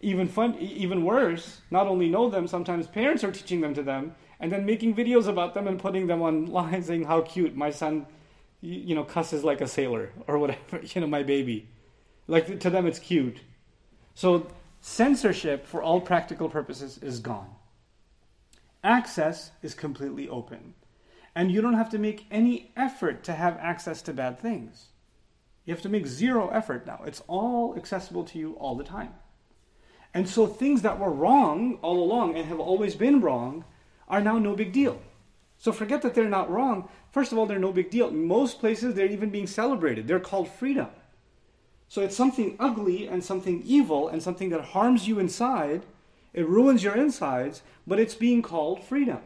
Even 0.00 0.26
fun, 0.28 0.56
even 0.58 1.04
worse, 1.04 1.60
not 1.70 1.86
only 1.86 2.08
know 2.08 2.28
them, 2.28 2.46
sometimes 2.46 2.86
parents 2.86 3.22
are 3.22 3.30
teaching 3.30 3.60
them 3.60 3.72
to 3.74 3.82
them, 3.82 4.14
and 4.40 4.50
then 4.50 4.66
making 4.66 4.94
videos 4.94 5.28
about 5.28 5.54
them 5.54 5.68
and 5.68 5.78
putting 5.78 6.08
them 6.08 6.20
online, 6.20 6.82
saying 6.88 7.04
how 7.04 7.20
cute 7.20 7.54
my 7.54 7.70
son, 7.70 8.06
you 8.60 8.94
know, 8.94 9.04
cusses 9.04 9.44
like 9.44 9.60
a 9.60 9.68
sailor 9.68 10.10
or 10.26 10.38
whatever. 10.38 10.80
You 10.82 11.00
know, 11.00 11.06
my 11.06 11.22
baby, 11.22 11.68
like 12.26 12.60
to 12.60 12.70
them 12.70 12.86
it's 12.86 12.98
cute. 12.98 13.40
So 14.14 14.48
censorship, 14.80 15.66
for 15.66 15.82
all 15.82 16.00
practical 16.00 16.48
purposes, 16.48 16.98
is 16.98 17.20
gone. 17.20 17.50
Access 18.84 19.52
is 19.62 19.74
completely 19.74 20.28
open, 20.28 20.74
and 21.34 21.52
you 21.52 21.60
don't 21.60 21.74
have 21.74 21.90
to 21.90 21.98
make 21.98 22.26
any 22.30 22.72
effort 22.76 23.22
to 23.24 23.32
have 23.32 23.56
access 23.58 24.02
to 24.02 24.12
bad 24.12 24.38
things. 24.38 24.88
You 25.64 25.72
have 25.72 25.82
to 25.82 25.88
make 25.88 26.06
zero 26.06 26.48
effort 26.48 26.86
now. 26.86 27.00
It's 27.06 27.22
all 27.28 27.76
accessible 27.76 28.24
to 28.24 28.38
you 28.38 28.54
all 28.54 28.74
the 28.74 28.84
time. 28.84 29.14
And 30.12 30.28
so 30.28 30.46
things 30.46 30.82
that 30.82 30.98
were 30.98 31.12
wrong 31.12 31.78
all 31.80 32.02
along 32.02 32.36
and 32.36 32.46
have 32.46 32.60
always 32.60 32.94
been 32.94 33.20
wrong 33.20 33.64
are 34.08 34.20
now 34.20 34.38
no 34.38 34.54
big 34.54 34.72
deal. 34.72 35.00
So 35.56 35.72
forget 35.72 36.02
that 36.02 36.14
they're 36.14 36.28
not 36.28 36.50
wrong. 36.50 36.88
First 37.12 37.30
of 37.30 37.38
all, 37.38 37.46
they're 37.46 37.58
no 37.58 37.72
big 37.72 37.88
deal. 37.88 38.10
Most 38.10 38.58
places, 38.58 38.94
they're 38.94 39.06
even 39.06 39.30
being 39.30 39.46
celebrated. 39.46 40.08
They're 40.08 40.18
called 40.20 40.48
freedom. 40.48 40.88
So 41.92 42.00
it's 42.00 42.16
something 42.16 42.56
ugly 42.58 43.06
and 43.06 43.22
something 43.22 43.62
evil 43.66 44.08
and 44.08 44.22
something 44.22 44.48
that 44.48 44.62
harms 44.62 45.06
you 45.06 45.18
inside. 45.18 45.82
It 46.32 46.48
ruins 46.48 46.82
your 46.82 46.96
insides, 46.96 47.60
but 47.86 48.00
it's 48.00 48.14
being 48.14 48.40
called 48.40 48.82
freedom. 48.82 49.20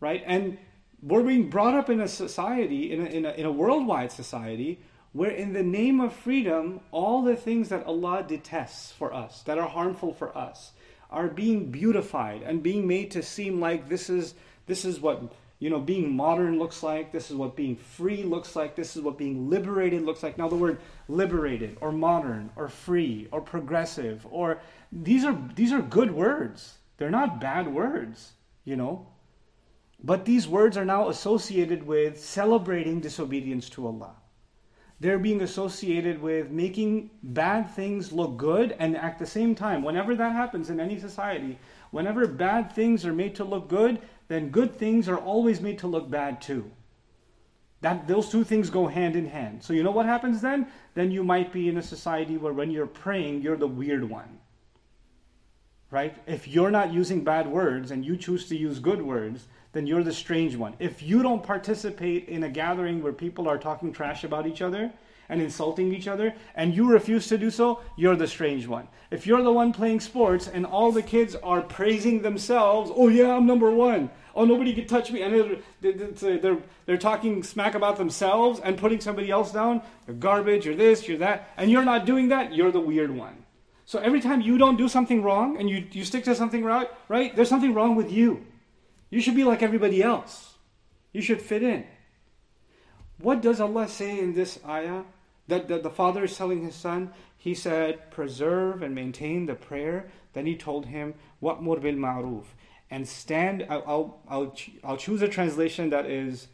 Right? 0.00 0.20
And 0.26 0.58
we're 1.00 1.22
being 1.22 1.48
brought 1.48 1.74
up 1.74 1.88
in 1.88 2.00
a 2.00 2.08
society, 2.08 2.90
in 2.90 3.06
a, 3.06 3.10
in 3.10 3.24
a, 3.24 3.30
in 3.30 3.46
a 3.46 3.52
worldwide 3.52 4.10
society, 4.10 4.80
where 5.12 5.30
in 5.30 5.52
the 5.52 5.62
name 5.62 6.00
of 6.00 6.12
freedom, 6.12 6.80
all 6.90 7.22
the 7.22 7.36
things 7.36 7.68
that 7.68 7.86
Allah 7.86 8.24
detests 8.26 8.90
for 8.90 9.14
us, 9.14 9.42
that 9.42 9.56
are 9.56 9.68
harmful 9.68 10.12
for 10.12 10.36
us, 10.36 10.72
are 11.08 11.28
being 11.28 11.70
beautified 11.70 12.42
and 12.42 12.64
being 12.64 12.88
made 12.88 13.12
to 13.12 13.22
seem 13.22 13.60
like 13.60 13.88
this 13.88 14.10
is 14.10 14.34
this 14.66 14.84
is 14.84 15.00
what 15.00 15.32
you 15.60 15.68
know, 15.68 15.78
being 15.78 16.16
modern 16.16 16.58
looks 16.58 16.82
like. 16.82 17.12
This 17.12 17.30
is 17.30 17.36
what 17.36 17.54
being 17.54 17.76
free 17.76 18.22
looks 18.24 18.56
like. 18.56 18.74
This 18.74 18.96
is 18.96 19.02
what 19.02 19.18
being 19.18 19.48
liberated 19.48 20.02
looks 20.02 20.22
like. 20.22 20.38
Now, 20.38 20.48
the 20.48 20.56
word 20.56 20.80
liberated 21.06 21.76
or 21.82 21.92
modern 21.92 22.50
or 22.56 22.68
free 22.68 23.28
or 23.30 23.42
progressive 23.42 24.26
or 24.30 24.60
these 24.90 25.24
are 25.24 25.38
these 25.54 25.72
are 25.72 25.82
good 25.82 26.10
words. 26.10 26.78
They're 26.96 27.10
not 27.10 27.40
bad 27.40 27.72
words, 27.72 28.32
you 28.64 28.74
know. 28.74 29.06
But 30.02 30.24
these 30.24 30.48
words 30.48 30.78
are 30.78 30.84
now 30.84 31.10
associated 31.10 31.86
with 31.86 32.18
celebrating 32.18 33.00
disobedience 33.00 33.68
to 33.70 33.86
Allah. 33.86 34.14
They're 34.98 35.18
being 35.18 35.42
associated 35.42 36.20
with 36.20 36.50
making 36.50 37.10
bad 37.22 37.70
things 37.70 38.12
look 38.12 38.36
good, 38.36 38.76
and 38.78 38.96
at 38.96 39.18
the 39.18 39.26
same 39.26 39.54
time, 39.54 39.82
whenever 39.82 40.14
that 40.14 40.32
happens 40.32 40.68
in 40.68 40.78
any 40.78 40.98
society, 40.98 41.58
whenever 41.90 42.26
bad 42.26 42.72
things 42.72 43.06
are 43.06 43.12
made 43.12 43.34
to 43.36 43.44
look 43.44 43.68
good, 43.68 43.98
then 44.30 44.50
good 44.50 44.76
things 44.76 45.08
are 45.08 45.18
always 45.18 45.60
made 45.60 45.76
to 45.80 45.88
look 45.88 46.08
bad 46.08 46.40
too. 46.40 46.70
That 47.80 48.06
those 48.06 48.28
two 48.28 48.44
things 48.44 48.70
go 48.70 48.86
hand 48.86 49.16
in 49.16 49.26
hand. 49.26 49.60
So 49.60 49.72
you 49.72 49.82
know 49.82 49.90
what 49.90 50.06
happens 50.06 50.40
then? 50.40 50.68
Then 50.94 51.10
you 51.10 51.24
might 51.24 51.52
be 51.52 51.68
in 51.68 51.78
a 51.78 51.82
society 51.82 52.36
where 52.36 52.52
when 52.52 52.70
you're 52.70 52.86
praying, 52.86 53.42
you're 53.42 53.56
the 53.56 53.66
weird 53.66 54.08
one. 54.08 54.38
Right? 55.90 56.16
If 56.28 56.46
you're 56.46 56.70
not 56.70 56.92
using 56.92 57.24
bad 57.24 57.48
words 57.48 57.90
and 57.90 58.04
you 58.04 58.16
choose 58.16 58.48
to 58.50 58.56
use 58.56 58.78
good 58.78 59.02
words, 59.02 59.48
then 59.72 59.88
you're 59.88 60.04
the 60.04 60.12
strange 60.12 60.54
one. 60.54 60.76
If 60.78 61.02
you 61.02 61.24
don't 61.24 61.42
participate 61.42 62.28
in 62.28 62.44
a 62.44 62.48
gathering 62.48 63.02
where 63.02 63.12
people 63.12 63.48
are 63.48 63.58
talking 63.58 63.92
trash 63.92 64.22
about 64.22 64.46
each 64.46 64.62
other 64.62 64.92
and 65.30 65.40
insulting 65.40 65.94
each 65.94 66.08
other, 66.08 66.34
and 66.54 66.74
you 66.74 66.90
refuse 66.90 67.28
to 67.28 67.38
do 67.38 67.50
so, 67.50 67.80
you're 67.96 68.16
the 68.16 68.26
strange 68.26 68.66
one. 68.66 68.88
If 69.10 69.26
you're 69.26 69.42
the 69.42 69.52
one 69.52 69.72
playing 69.72 70.00
sports 70.00 70.46
and 70.48 70.66
all 70.66 70.92
the 70.92 71.02
kids 71.02 71.34
are 71.36 71.62
praising 71.62 72.20
themselves, 72.20 72.90
oh 72.94 73.08
yeah, 73.08 73.34
I'm 73.34 73.46
number 73.46 73.70
one. 73.70 74.10
Oh, 74.34 74.44
nobody 74.44 74.72
can 74.74 74.86
touch 74.86 75.10
me. 75.10 75.22
And 75.22 75.60
they're, 75.80 76.38
they're, 76.38 76.58
they're 76.86 76.98
talking 76.98 77.42
smack 77.42 77.74
about 77.74 77.96
themselves 77.96 78.60
and 78.60 78.76
putting 78.76 79.00
somebody 79.00 79.30
else 79.30 79.52
down. 79.52 79.82
You're 80.06 80.16
garbage, 80.16 80.66
you're 80.66 80.76
this, 80.76 81.08
you're 81.08 81.18
that. 81.18 81.48
And 81.56 81.70
you're 81.70 81.84
not 81.84 82.06
doing 82.06 82.28
that, 82.28 82.54
you're 82.54 82.70
the 82.70 82.80
weird 82.80 83.10
one. 83.10 83.44
So 83.86 83.98
every 83.98 84.20
time 84.20 84.40
you 84.40 84.56
don't 84.56 84.76
do 84.76 84.88
something 84.88 85.22
wrong 85.22 85.58
and 85.58 85.68
you, 85.68 85.84
you 85.90 86.04
stick 86.04 86.22
to 86.24 86.34
something 86.34 86.62
right, 86.62 86.88
right, 87.08 87.34
there's 87.34 87.48
something 87.48 87.74
wrong 87.74 87.96
with 87.96 88.12
you. 88.12 88.46
You 89.10 89.20
should 89.20 89.34
be 89.34 89.42
like 89.42 89.62
everybody 89.62 90.00
else. 90.00 90.54
You 91.12 91.22
should 91.22 91.42
fit 91.42 91.64
in. 91.64 91.84
What 93.18 93.42
does 93.42 93.60
Allah 93.60 93.88
say 93.88 94.20
in 94.20 94.32
this 94.32 94.60
ayah? 94.64 95.02
that, 95.50 95.68
that 95.68 95.82
the 95.82 95.90
father 95.90 96.24
is 96.24 96.36
telling 96.36 96.64
his 96.64 96.74
son, 96.74 97.12
he 97.36 97.54
said, 97.54 98.10
preserve 98.10 98.82
and 98.82 98.94
maintain 98.94 99.46
the 99.46 99.54
prayer. 99.54 100.10
Then 100.32 100.46
he 100.46 100.56
told 100.56 100.86
him, 100.86 101.14
wa'mur 101.40 101.80
bil 101.80 101.94
ma'ruf. 101.94 102.44
And 102.90 103.06
stand, 103.06 103.66
I'll, 103.68 103.84
I'll, 103.86 104.20
I'll, 104.28 104.56
I'll 104.82 104.96
choose 104.96 105.22
a 105.22 105.28
translation 105.28 105.90
that 105.90 106.06
is, 106.06 106.48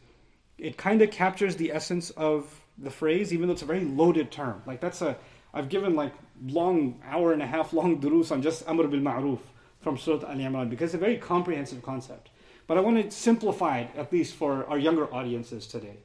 it 0.57 0.77
kind 0.77 1.01
of 1.01 1.11
captures 1.11 1.55
the 1.55 1.71
essence 1.71 2.09
of 2.11 2.63
the 2.77 2.91
phrase, 2.91 3.33
even 3.33 3.47
though 3.47 3.53
it's 3.53 3.63
a 3.63 3.65
very 3.65 3.83
loaded 3.85 4.31
term. 4.31 4.61
Like 4.65 4.81
that's 4.81 5.01
a, 5.01 5.17
I've 5.53 5.69
given 5.69 5.95
like 5.95 6.13
long, 6.45 7.01
hour 7.05 7.33
and 7.33 7.41
a 7.41 7.47
half 7.47 7.73
long 7.73 7.99
durus 7.99 8.31
on 8.31 8.41
just 8.41 8.67
amr 8.67 8.87
bil 8.87 8.99
ma'ruf 8.99 9.39
from 9.81 9.97
Surah 9.97 10.29
Al 10.29 10.37
Imran 10.37 10.69
because 10.69 10.93
it's 10.93 11.01
a 11.01 11.05
very 11.05 11.17
comprehensive 11.17 11.81
concept. 11.81 12.29
But 12.67 12.77
I 12.77 12.81
want 12.81 13.01
to 13.01 13.11
simplify 13.11 13.79
it 13.79 13.89
at 13.95 14.11
least 14.11 14.35
for 14.35 14.65
our 14.67 14.77
younger 14.77 15.11
audiences 15.13 15.67
today. 15.67 15.97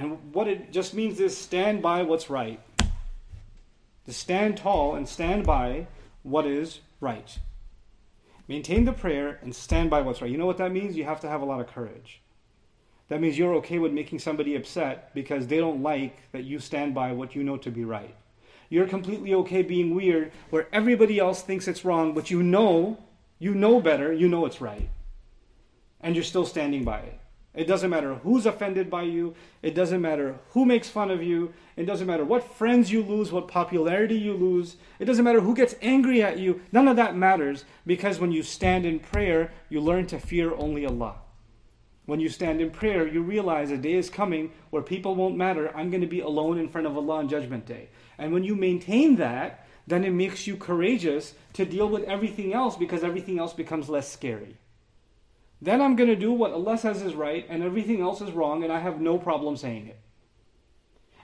And 0.00 0.32
what 0.32 0.48
it 0.48 0.72
just 0.72 0.94
means 0.94 1.20
is 1.20 1.36
stand 1.36 1.82
by 1.82 2.02
what's 2.04 2.30
right. 2.30 2.58
To 4.06 4.12
stand 4.14 4.56
tall 4.56 4.94
and 4.94 5.06
stand 5.06 5.44
by 5.44 5.88
what 6.22 6.46
is 6.46 6.80
right. 7.02 7.38
Maintain 8.48 8.86
the 8.86 8.94
prayer 8.94 9.38
and 9.42 9.54
stand 9.54 9.90
by 9.90 10.00
what's 10.00 10.22
right. 10.22 10.30
You 10.30 10.38
know 10.38 10.46
what 10.46 10.56
that 10.56 10.72
means? 10.72 10.96
You 10.96 11.04
have 11.04 11.20
to 11.20 11.28
have 11.28 11.42
a 11.42 11.44
lot 11.44 11.60
of 11.60 11.66
courage. 11.66 12.22
That 13.08 13.20
means 13.20 13.36
you're 13.36 13.56
okay 13.56 13.78
with 13.78 13.92
making 13.92 14.20
somebody 14.20 14.56
upset 14.56 15.12
because 15.12 15.46
they 15.46 15.58
don't 15.58 15.82
like 15.82 16.16
that 16.32 16.44
you 16.44 16.60
stand 16.60 16.94
by 16.94 17.12
what 17.12 17.36
you 17.36 17.44
know 17.44 17.58
to 17.58 17.70
be 17.70 17.84
right. 17.84 18.14
You're 18.70 18.86
completely 18.86 19.34
okay 19.34 19.60
being 19.60 19.94
weird 19.94 20.32
where 20.48 20.66
everybody 20.72 21.18
else 21.18 21.42
thinks 21.42 21.68
it's 21.68 21.84
wrong, 21.84 22.14
but 22.14 22.30
you 22.30 22.42
know, 22.42 22.96
you 23.38 23.54
know 23.54 23.82
better, 23.82 24.14
you 24.14 24.28
know 24.28 24.46
it's 24.46 24.62
right 24.62 24.88
and 26.00 26.14
you're 26.14 26.24
still 26.24 26.46
standing 26.46 26.84
by 26.84 27.00
it. 27.00 27.20
It 27.52 27.66
doesn't 27.66 27.90
matter 27.90 28.14
who's 28.14 28.46
offended 28.46 28.88
by 28.88 29.02
you. 29.02 29.34
It 29.60 29.74
doesn't 29.74 30.00
matter 30.00 30.38
who 30.50 30.64
makes 30.64 30.88
fun 30.88 31.10
of 31.10 31.20
you. 31.20 31.52
It 31.76 31.84
doesn't 31.84 32.06
matter 32.06 32.24
what 32.24 32.54
friends 32.54 32.92
you 32.92 33.02
lose, 33.02 33.32
what 33.32 33.48
popularity 33.48 34.16
you 34.16 34.34
lose. 34.34 34.76
It 35.00 35.06
doesn't 35.06 35.24
matter 35.24 35.40
who 35.40 35.56
gets 35.56 35.74
angry 35.82 36.22
at 36.22 36.38
you. 36.38 36.60
None 36.70 36.86
of 36.86 36.96
that 36.96 37.16
matters 37.16 37.64
because 37.86 38.20
when 38.20 38.30
you 38.30 38.44
stand 38.44 38.86
in 38.86 39.00
prayer, 39.00 39.52
you 39.68 39.80
learn 39.80 40.06
to 40.08 40.18
fear 40.20 40.54
only 40.54 40.86
Allah. 40.86 41.16
When 42.06 42.20
you 42.20 42.28
stand 42.28 42.60
in 42.60 42.70
prayer, 42.70 43.06
you 43.06 43.22
realize 43.22 43.70
a 43.70 43.76
day 43.76 43.94
is 43.94 44.10
coming 44.10 44.52
where 44.70 44.82
people 44.82 45.16
won't 45.16 45.36
matter. 45.36 45.76
I'm 45.76 45.90
going 45.90 46.00
to 46.02 46.06
be 46.06 46.20
alone 46.20 46.58
in 46.58 46.68
front 46.68 46.86
of 46.86 46.96
Allah 46.96 47.16
on 47.16 47.28
Judgment 47.28 47.66
Day. 47.66 47.88
And 48.16 48.32
when 48.32 48.44
you 48.44 48.54
maintain 48.54 49.16
that, 49.16 49.66
then 49.88 50.04
it 50.04 50.12
makes 50.12 50.46
you 50.46 50.56
courageous 50.56 51.34
to 51.54 51.64
deal 51.64 51.88
with 51.88 52.04
everything 52.04 52.54
else 52.54 52.76
because 52.76 53.02
everything 53.02 53.40
else 53.40 53.52
becomes 53.52 53.88
less 53.88 54.10
scary. 54.10 54.56
Then 55.62 55.82
I'm 55.82 55.96
going 55.96 56.08
to 56.08 56.16
do 56.16 56.32
what 56.32 56.52
Allah 56.52 56.78
says 56.78 57.02
is 57.02 57.14
right 57.14 57.46
and 57.48 57.62
everything 57.62 58.00
else 58.00 58.20
is 58.20 58.32
wrong, 58.32 58.64
and 58.64 58.72
I 58.72 58.80
have 58.80 59.00
no 59.00 59.18
problem 59.18 59.56
saying 59.56 59.88
it. 59.88 60.00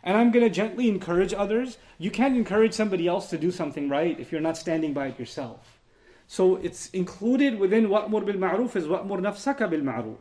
And 0.02 0.16
I'm 0.16 0.30
going 0.30 0.44
to 0.44 0.50
gently 0.50 0.88
encourage 0.88 1.34
others. 1.34 1.78
You 1.98 2.10
can't 2.10 2.36
encourage 2.36 2.74
somebody 2.74 3.08
else 3.08 3.28
to 3.30 3.38
do 3.38 3.50
something 3.50 3.88
right 3.88 4.18
if 4.20 4.30
you're 4.30 4.40
not 4.40 4.56
standing 4.56 4.92
by 4.92 5.08
it 5.08 5.18
yourself. 5.18 5.80
So 6.28 6.56
it's 6.56 6.90
included 6.90 7.58
within 7.58 7.88
wa'mur 7.88 8.24
bil 8.24 8.36
ma'ruf 8.36 8.76
is 8.76 8.86
wa'mur 8.86 9.20
nafsaka 9.20 9.68
bil 9.70 9.80
ma'ruf. 9.80 10.18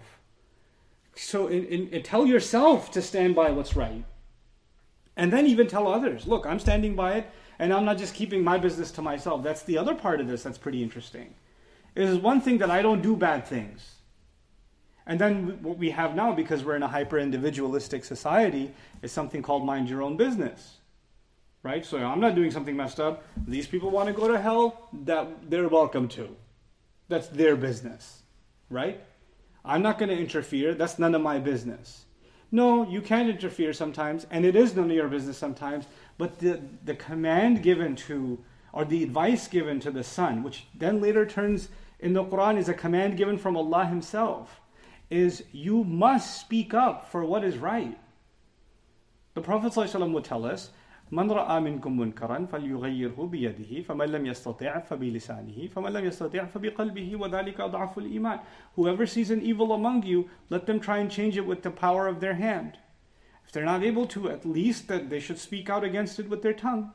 So 1.16 1.48
in, 1.48 1.66
in, 1.66 1.88
in, 1.90 2.04
tell 2.04 2.26
yourself 2.26 2.92
to 2.92 3.02
stand 3.02 3.36
by 3.36 3.52
what's 3.52 3.76
right. 3.76 4.04
And 5.18 5.32
then 5.32 5.48
even 5.48 5.68
tell 5.68 5.88
others, 5.88 6.28
look, 6.28 6.46
I'm 6.46 6.60
standing 6.60 6.96
by 6.96 7.14
it 7.14 7.30
and 7.60 7.74
I'm 7.74 7.86
not 7.86 7.98
just 7.98 8.14
keeping 8.14 8.44
my 8.44 8.58
business 8.58 8.92
to 8.92 9.02
myself. 9.02 9.44
That's 9.44 9.64
the 9.64 9.78
other 9.78 9.96
part 9.96 10.20
of 10.20 10.28
this 10.28 10.44
that's 10.44 10.58
pretty 10.58 10.84
interesting. 10.84 11.34
It 11.96 12.04
is 12.04 12.18
one 12.18 12.42
thing 12.42 12.58
that 12.58 12.70
I 12.70 12.82
don't 12.82 13.02
do 13.02 13.16
bad 13.16 13.48
things. 13.48 13.95
And 15.08 15.20
then 15.20 15.62
what 15.62 15.78
we 15.78 15.92
have 15.92 16.16
now, 16.16 16.32
because 16.32 16.64
we're 16.64 16.76
in 16.76 16.84
a 16.84 16.88
hyper 16.88 17.20
individualistic 17.20 18.04
society, 18.04 18.74
is 19.02 19.12
something 19.12 19.42
called 19.42 19.66
mind 19.66 19.90
your 19.90 20.02
own 20.02 20.18
business. 20.18 20.78
Right? 21.62 21.86
So 21.86 21.98
I'm 21.98 22.20
not 22.20 22.36
doing 22.36 22.52
something 22.52 22.76
messed 22.76 23.00
up. 23.00 23.24
These 23.48 23.68
people 23.68 23.92
want 23.92 24.08
to 24.08 24.14
go 24.14 24.28
to 24.28 24.40
hell, 24.40 24.90
that 25.04 25.50
they're 25.50 25.68
welcome 25.68 26.08
to. 26.10 26.36
That's 27.08 27.28
their 27.28 27.56
business. 27.56 28.22
Right? 28.70 29.02
I'm 29.64 29.82
not 29.82 30.00
going 30.00 30.10
to 30.10 30.18
interfere. 30.18 30.74
That's 30.74 30.98
none 30.98 31.14
of 31.14 31.22
my 31.22 31.40
business. 31.40 32.06
No, 32.52 32.88
you 32.88 33.02
can 33.02 33.30
interfere 33.30 33.74
sometimes, 33.74 34.26
and 34.32 34.46
it 34.46 34.56
is 34.56 34.76
none 34.76 34.90
of 34.90 34.96
your 34.96 35.08
business 35.08 35.38
sometimes, 35.38 35.86
but 36.18 36.40
the, 36.40 36.62
the 36.84 36.96
command 36.96 37.64
given 37.64 37.96
to, 37.96 38.40
or 38.72 38.86
the 38.86 39.04
advice 39.04 39.48
given 39.48 39.80
to 39.82 39.92
the 39.92 40.04
son, 40.04 40.42
which 40.42 40.66
then 40.74 41.02
later 41.02 41.26
turns 41.26 41.70
in 42.00 42.14
the 42.14 42.24
Quran 42.24 42.58
is 42.58 42.70
a 42.70 42.74
command 42.74 43.18
given 43.18 43.38
from 43.38 43.58
Allah 43.58 43.86
Himself 43.86 44.62
is 45.11 45.45
you 45.53 45.85
must 45.85 46.41
speak 46.41 46.73
up 46.73 47.11
for 47.11 47.25
what 47.25 47.45
is 47.45 47.59
right. 47.59 47.99
The 49.35 49.41
Prophet 49.41 49.73
ﷺ 49.73 50.13
would 50.13 50.25
tell 50.25 50.45
us, 50.45 50.71
من 51.13 51.31
رأى 51.31 51.61
منكم 51.61 51.97
منكرا 51.97 52.47
فليغيره 52.47 53.29
بيده 53.31 53.83
فمن 53.83 54.07
لم 54.07 54.27
يستطع 54.27 54.79
فبلسانه 54.79 55.69
فمن 55.69 55.93
لم 55.93 56.05
يستطع 56.05 56.45
فبقلبه 56.45 57.17
وذلك 57.17 57.61
أضعف 57.61 57.99
الإيمان 57.99 58.39
Whoever 58.77 59.07
sees 59.07 59.31
an 59.31 59.43
evil 59.43 59.73
among 59.73 60.05
you, 60.05 60.31
let 60.51 60.67
them 60.67 60.79
try 60.79 60.99
and 60.99 61.11
change 61.11 61.37
it 61.37 61.47
with 61.47 61.63
the 61.63 61.71
power 61.71 62.07
of 62.07 62.21
their 62.21 62.35
hand. 62.35 62.79
If 63.45 63.53
they're 63.53 63.65
not 63.65 63.83
able 63.83 64.07
to, 64.07 64.31
at 64.31 64.47
least 64.47 64.87
that 64.87 65.11
they 65.11 65.19
should 65.19 65.39
speak 65.39 65.69
out 65.69 65.83
against 65.83 66.21
it 66.21 66.31
with 66.31 66.43
their 66.43 66.53
tongue. 66.53 66.93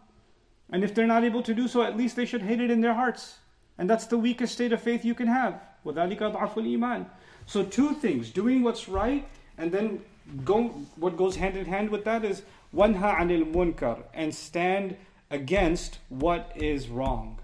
And 0.69 0.85
if 0.85 0.95
they're 0.95 1.05
not 1.05 1.25
able 1.25 1.43
to 1.43 1.53
do 1.53 1.67
so, 1.67 1.83
at 1.83 1.97
least 1.97 2.15
they 2.15 2.25
should 2.25 2.43
hate 2.43 2.61
it 2.61 2.71
in 2.71 2.79
their 2.79 2.93
hearts. 2.93 3.39
And 3.77 3.89
that's 3.89 4.05
the 4.05 4.17
weakest 4.17 4.53
state 4.53 4.71
of 4.71 4.81
faith 4.81 5.03
you 5.03 5.13
can 5.13 5.27
have. 5.27 5.61
وذلك 5.85 6.21
أضعف 6.21 6.57
الإيمان 6.57 7.05
so 7.46 7.64
two 7.64 7.94
things, 7.94 8.30
doing 8.30 8.62
what's 8.62 8.88
right 8.88 9.26
and 9.58 9.72
then 9.72 10.02
go, 10.44 10.68
what 10.96 11.16
goes 11.16 11.36
hand 11.36 11.56
in 11.56 11.66
hand 11.66 11.90
with 11.90 12.04
that 12.04 12.24
is 12.24 12.42
wanha 12.72 13.16
anil 13.18 13.50
munkar 13.52 14.02
and 14.14 14.34
stand 14.34 14.96
against 15.30 15.98
what 16.08 16.52
is 16.56 16.88
wrong. 16.88 17.40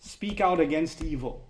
Speak 0.00 0.40
out 0.40 0.60
against 0.60 1.02
evil. 1.02 1.44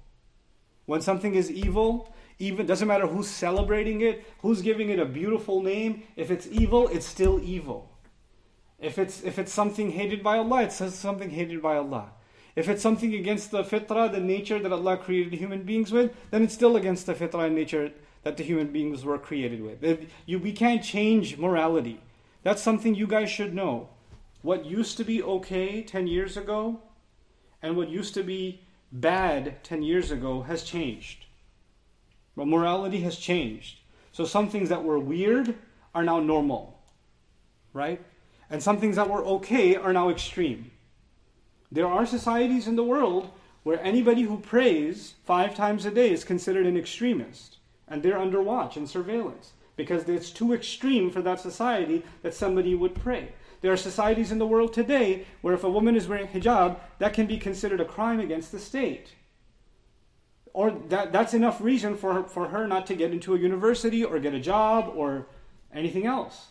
When 0.87 1.01
something 1.01 1.35
is 1.35 1.51
evil, 1.51 2.15
even 2.39 2.67
doesn't 2.67 2.89
matter 2.89 3.07
who's 3.07 3.29
celebrating 3.29 4.01
it, 4.01 4.25
who's 4.41 4.63
giving 4.63 4.91
it 4.91 4.99
a 4.99 5.05
beautiful 5.05 5.63
name, 5.63 6.05
if 6.17 6.31
it's 6.31 6.47
evil, 6.47 6.89
it's 6.89 7.07
still 7.07 7.41
evil. 7.43 7.91
If 8.79 8.99
it's 8.99 9.23
if 9.23 9.39
it's 9.39 9.53
something 9.53 9.91
hated 9.91 10.23
by 10.23 10.39
Allah, 10.39 10.63
it 10.63 10.73
says 10.73 10.95
something 10.95 11.31
hated 11.31 11.61
by 11.61 11.77
Allah. 11.77 12.13
If 12.57 12.69
it's 12.69 12.83
something 12.83 13.15
against 13.15 13.51
the 13.51 13.63
fitrah, 13.63 14.11
the 14.11 14.21
nature 14.21 14.59
that 14.59 14.73
Allah 14.73 14.97
created 14.97 15.35
human 15.35 15.63
beings 15.63 15.93
with, 15.93 16.13
then 16.31 16.43
it's 16.43 16.55
still 16.55 16.77
against 16.77 17.07
the 17.07 17.15
fitrah 17.15 17.47
and 17.47 17.55
nature 17.55 17.93
that 18.23 18.37
the 18.37 18.43
human 18.43 18.73
beings 18.73 19.05
were 19.05 19.19
created 19.19 19.63
with. 19.63 20.11
You, 20.27 20.39
we 20.39 20.53
can't 20.53 20.83
change 20.83 21.39
morality. 21.39 22.01
That's 22.43 22.63
something 22.63 22.95
you 22.95 23.07
guys 23.07 23.31
should 23.31 23.55
know. 23.55 23.89
What 24.43 24.65
used 24.65 24.97
to 24.97 25.05
be 25.05 25.23
okay 25.23 25.83
10 25.83 26.07
years 26.07 26.37
ago 26.37 26.81
and 27.63 27.77
what 27.77 27.89
used 27.89 28.15
to 28.15 28.23
be 28.23 28.63
bad 28.93 29.63
10 29.65 29.83
years 29.83 30.11
ago 30.11 30.43
has 30.43 30.63
changed. 30.63 31.27
But 32.37 32.47
morality 32.47 33.01
has 33.01 33.17
changed. 33.17 33.81
So 34.13 34.25
some 34.25 34.49
things 34.49 34.69
that 34.69 34.85
were 34.85 34.99
weird 34.99 35.55
are 35.95 36.05
now 36.05 36.21
normal, 36.21 36.81
right? 37.73 38.01
And 38.51 38.63
some 38.63 38.79
things 38.79 38.97
that 38.97 39.11
were 39.11 39.25
okay 39.25 39.77
are 39.77 39.93
now 39.93 40.09
extreme. 40.09 40.71
There 41.71 41.87
are 41.87 42.07
societies 42.07 42.67
in 42.67 42.77
the 42.77 42.85
world 42.85 43.31
where 43.63 43.83
anybody 43.83 44.23
who 44.23 44.39
prays 44.39 45.15
five 45.25 45.55
times 45.55 45.85
a 45.85 45.91
day 45.91 46.11
is 46.11 46.25
considered 46.25 46.67
an 46.67 46.77
extremist, 46.77 47.59
and 47.87 48.03
they're 48.03 48.19
under 48.19 48.41
watch 48.41 48.77
and 48.77 48.89
surveillance 48.89 49.53
because 49.77 50.09
it's 50.09 50.31
too 50.31 50.53
extreme 50.53 51.11
for 51.11 51.23
that 51.23 51.41
society 51.41 52.03
that 52.23 52.35
somebody 52.35 52.75
would 52.75 52.95
pray. 52.95 53.33
There 53.61 53.73
are 53.73 53.77
societies 53.77 54.33
in 54.33 54.39
the 54.39 54.47
world 54.47 54.73
today 54.73 55.27
where 55.41 55.55
if 55.55 55.65
a 55.65 55.71
woman 55.71 55.97
is 55.97 56.09
wearing 56.09 56.29
hijab, 56.29 56.79
that 56.99 57.13
can 57.13 57.27
be 57.27 57.39
considered 57.39 57.81
a 57.81 57.85
crime 57.85 58.21
against 58.21 58.51
the 58.51 58.59
state. 58.59 59.15
Or 60.53 60.71
that, 60.89 61.13
that's 61.13 61.35
enough 61.35 61.61
reason 61.61 61.97
for 61.97 62.15
her, 62.15 62.25
for 62.25 62.49
her 62.49 62.67
not 62.67 62.87
to 62.87 62.95
get 62.95 63.13
into 63.13 63.35
a 63.35 63.39
university 63.39 64.05
or 64.05 64.19
get 64.19 64.35
a 64.35 64.41
job 64.41 64.93
or 64.95 65.27
anything 65.73 66.07
else. 66.07 66.47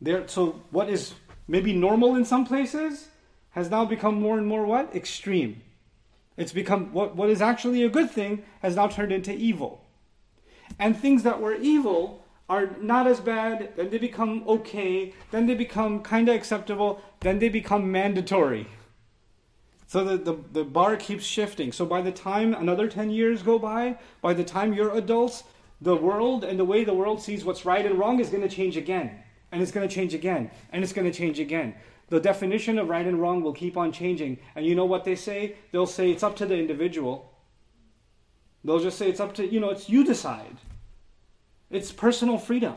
There, 0.00 0.26
so 0.26 0.62
what 0.70 0.88
is 0.88 1.14
maybe 1.46 1.72
normal 1.72 2.16
in 2.16 2.24
some 2.24 2.44
places 2.44 3.08
has 3.54 3.70
now 3.70 3.84
become 3.84 4.20
more 4.20 4.36
and 4.36 4.46
more 4.46 4.66
what? 4.66 4.94
Extreme. 4.94 5.62
It's 6.36 6.52
become 6.52 6.92
what, 6.92 7.14
what 7.14 7.30
is 7.30 7.40
actually 7.40 7.84
a 7.84 7.88
good 7.88 8.10
thing 8.10 8.42
has 8.62 8.76
now 8.76 8.88
turned 8.88 9.12
into 9.12 9.32
evil. 9.32 9.84
And 10.78 10.96
things 10.96 11.22
that 11.22 11.40
were 11.40 11.54
evil 11.54 12.24
are 12.48 12.70
not 12.80 13.06
as 13.06 13.20
bad, 13.20 13.72
then 13.76 13.90
they 13.90 13.98
become 13.98 14.42
okay, 14.46 15.14
then 15.30 15.46
they 15.46 15.54
become 15.54 16.02
kind 16.02 16.28
of 16.28 16.34
acceptable, 16.34 17.00
then 17.20 17.38
they 17.38 17.48
become 17.48 17.90
mandatory. 17.90 18.66
So 19.86 20.04
the, 20.04 20.16
the, 20.16 20.38
the 20.52 20.64
bar 20.64 20.96
keeps 20.96 21.24
shifting. 21.24 21.70
So 21.70 21.86
by 21.86 22.02
the 22.02 22.10
time 22.10 22.52
another 22.52 22.88
10 22.88 23.10
years 23.10 23.42
go 23.42 23.58
by, 23.58 23.98
by 24.20 24.34
the 24.34 24.44
time 24.44 24.72
you're 24.72 24.94
adults, 24.96 25.44
the 25.80 25.94
world 25.96 26.42
and 26.42 26.58
the 26.58 26.64
way 26.64 26.82
the 26.82 26.94
world 26.94 27.22
sees 27.22 27.44
what's 27.44 27.64
right 27.64 27.86
and 27.86 27.98
wrong 27.98 28.18
is 28.18 28.30
going 28.30 28.42
to 28.42 28.48
change 28.48 28.76
again. 28.76 29.22
And 29.52 29.62
it's 29.62 29.70
going 29.70 29.88
to 29.88 29.94
change 29.94 30.14
again. 30.14 30.50
And 30.72 30.82
it's 30.82 30.92
going 30.92 31.10
to 31.10 31.16
change 31.16 31.38
again. 31.38 31.74
The 32.08 32.20
definition 32.20 32.78
of 32.78 32.88
right 32.88 33.06
and 33.06 33.20
wrong 33.20 33.42
will 33.42 33.52
keep 33.52 33.76
on 33.76 33.92
changing. 33.92 34.38
And 34.54 34.66
you 34.66 34.74
know 34.74 34.84
what 34.84 35.04
they 35.04 35.16
say? 35.16 35.56
They'll 35.72 35.86
say 35.86 36.10
it's 36.10 36.22
up 36.22 36.36
to 36.36 36.46
the 36.46 36.56
individual. 36.56 37.32
They'll 38.62 38.80
just 38.80 38.98
say 38.98 39.08
it's 39.08 39.20
up 39.20 39.34
to, 39.34 39.46
you 39.46 39.60
know, 39.60 39.70
it's 39.70 39.88
you 39.88 40.04
decide. 40.04 40.56
It's 41.70 41.92
personal 41.92 42.38
freedom. 42.38 42.76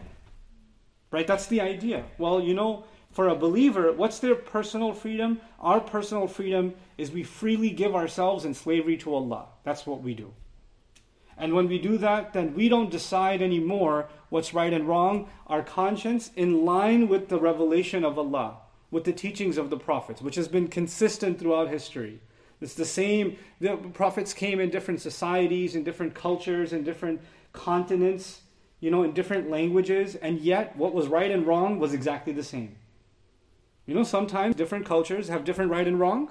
Right? 1.11 1.27
That's 1.27 1.47
the 1.47 1.61
idea. 1.61 2.03
Well, 2.17 2.41
you 2.41 2.53
know, 2.53 2.85
for 3.11 3.29
a 3.29 3.35
believer, 3.35 3.91
what's 3.91 4.19
their 4.19 4.35
personal 4.35 4.93
freedom? 4.93 5.39
Our 5.59 5.79
personal 5.79 6.27
freedom 6.27 6.73
is 6.97 7.11
we 7.11 7.23
freely 7.23 7.69
give 7.69 7.95
ourselves 7.95 8.45
in 8.45 8.53
slavery 8.53 8.97
to 8.97 9.13
Allah. 9.13 9.47
That's 9.63 9.85
what 9.85 10.01
we 10.01 10.13
do. 10.13 10.33
And 11.37 11.53
when 11.53 11.67
we 11.67 11.77
do 11.77 11.97
that, 11.99 12.33
then 12.33 12.53
we 12.55 12.67
don't 12.67 12.89
decide 12.89 13.41
anymore 13.41 14.09
what's 14.29 14.53
right 14.53 14.73
and 14.73 14.87
wrong. 14.87 15.29
Our 15.47 15.61
conscience, 15.61 16.31
in 16.35 16.65
line 16.65 17.07
with 17.07 17.29
the 17.29 17.39
revelation 17.39 18.03
of 18.03 18.17
Allah, 18.17 18.57
with 18.91 19.03
the 19.03 19.13
teachings 19.13 19.57
of 19.57 19.69
the 19.69 19.77
prophets, 19.77 20.21
which 20.21 20.35
has 20.35 20.47
been 20.47 20.67
consistent 20.67 21.39
throughout 21.39 21.69
history. 21.69 22.21
It's 22.61 22.73
the 22.73 22.85
same. 22.85 23.37
The 23.59 23.77
prophets 23.77 24.33
came 24.33 24.59
in 24.59 24.69
different 24.69 25.01
societies, 25.01 25.75
in 25.75 25.83
different 25.83 26.15
cultures, 26.15 26.73
in 26.73 26.83
different 26.83 27.21
continents 27.53 28.41
you 28.79 28.91
know, 28.91 29.03
in 29.03 29.13
different 29.13 29.49
languages, 29.49 30.15
and 30.15 30.39
yet 30.39 30.75
what 30.75 30.93
was 30.93 31.07
right 31.07 31.31
and 31.31 31.47
wrong 31.47 31.79
was 31.79 31.93
exactly 31.93 32.33
the 32.33 32.43
same. 32.43 32.75
You 33.85 33.95
know, 33.95 34.03
sometimes 34.03 34.55
different 34.55 34.85
cultures 34.85 35.29
have 35.29 35.43
different 35.43 35.71
right 35.71 35.87
and 35.87 35.99
wrong. 35.99 36.29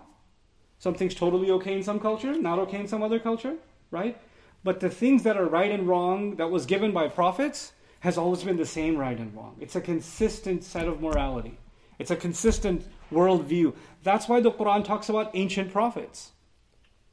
Something's 0.78 1.14
totally 1.14 1.50
okay 1.52 1.74
in 1.74 1.82
some 1.82 1.98
culture, 1.98 2.34
not 2.38 2.58
okay 2.60 2.80
in 2.80 2.88
some 2.88 3.02
other 3.02 3.18
culture, 3.18 3.54
right? 3.90 4.20
But 4.62 4.80
the 4.80 4.90
things 4.90 5.22
that 5.22 5.36
are 5.36 5.46
right 5.46 5.70
and 5.70 5.88
wrong 5.88 6.36
that 6.36 6.50
was 6.50 6.66
given 6.66 6.92
by 6.92 7.08
prophets 7.08 7.72
has 8.00 8.18
always 8.18 8.44
been 8.44 8.58
the 8.58 8.66
same 8.66 8.96
right 8.96 9.18
and 9.18 9.34
wrong. 9.34 9.56
It's 9.58 9.74
a 9.74 9.80
consistent 9.80 10.62
set 10.62 10.86
of 10.86 11.00
morality. 11.00 11.58
It's 11.98 12.10
a 12.10 12.16
consistent 12.16 12.86
worldview. 13.12 13.74
That's 14.02 14.28
why 14.28 14.40
the 14.40 14.52
Quran 14.52 14.84
talks 14.84 15.08
about 15.08 15.30
ancient 15.34 15.72
prophets. 15.72 16.32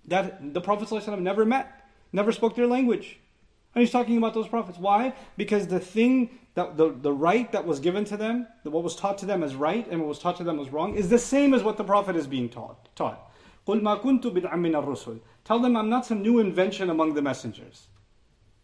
That 0.06 0.54
the 0.54 0.62
Prophet 0.62 0.90
ﷺ 0.90 1.22
never 1.22 1.46
met, 1.46 1.88
never 2.12 2.32
spoke 2.32 2.56
their 2.56 2.68
language. 2.68 3.20
And 3.74 3.82
he's 3.82 3.92
talking 3.92 4.18
about 4.18 4.34
those 4.34 4.48
prophets. 4.48 4.78
Why? 4.78 5.14
Because 5.38 5.68
the 5.68 5.80
thing 5.80 6.40
that 6.56 6.78
the, 6.78 6.92
the 6.92 7.12
right 7.12 7.52
that 7.52 7.66
was 7.66 7.80
given 7.80 8.06
to 8.06 8.18
them, 8.18 8.48
what 8.64 8.84
was 8.84 8.96
taught 8.96 9.18
to 9.20 9.26
them 9.26 9.42
as 9.42 9.56
right 9.56 9.88
and 9.90 10.00
what 10.00 10.10
was 10.10 10.20
taught 10.20 10.38
to 10.38 10.44
them 10.44 10.60
as 10.60 10.70
wrong, 10.70 10.96
is 10.96 11.10
the 11.10 11.18
same 11.18 11.54
as 11.54 11.64
what 11.64 11.78
the 11.78 11.84
prophet 11.84 12.16
is 12.16 12.28
being 12.28 12.50
taught. 12.50 12.94
taught. 12.96 13.32
Tell 13.66 15.60
them 15.60 15.76
I'm 15.78 15.90
not 15.90 16.06
some 16.06 16.22
new 16.22 16.40
invention 16.40 16.90
among 16.90 17.14
the 17.14 17.22
messengers. 17.22 17.88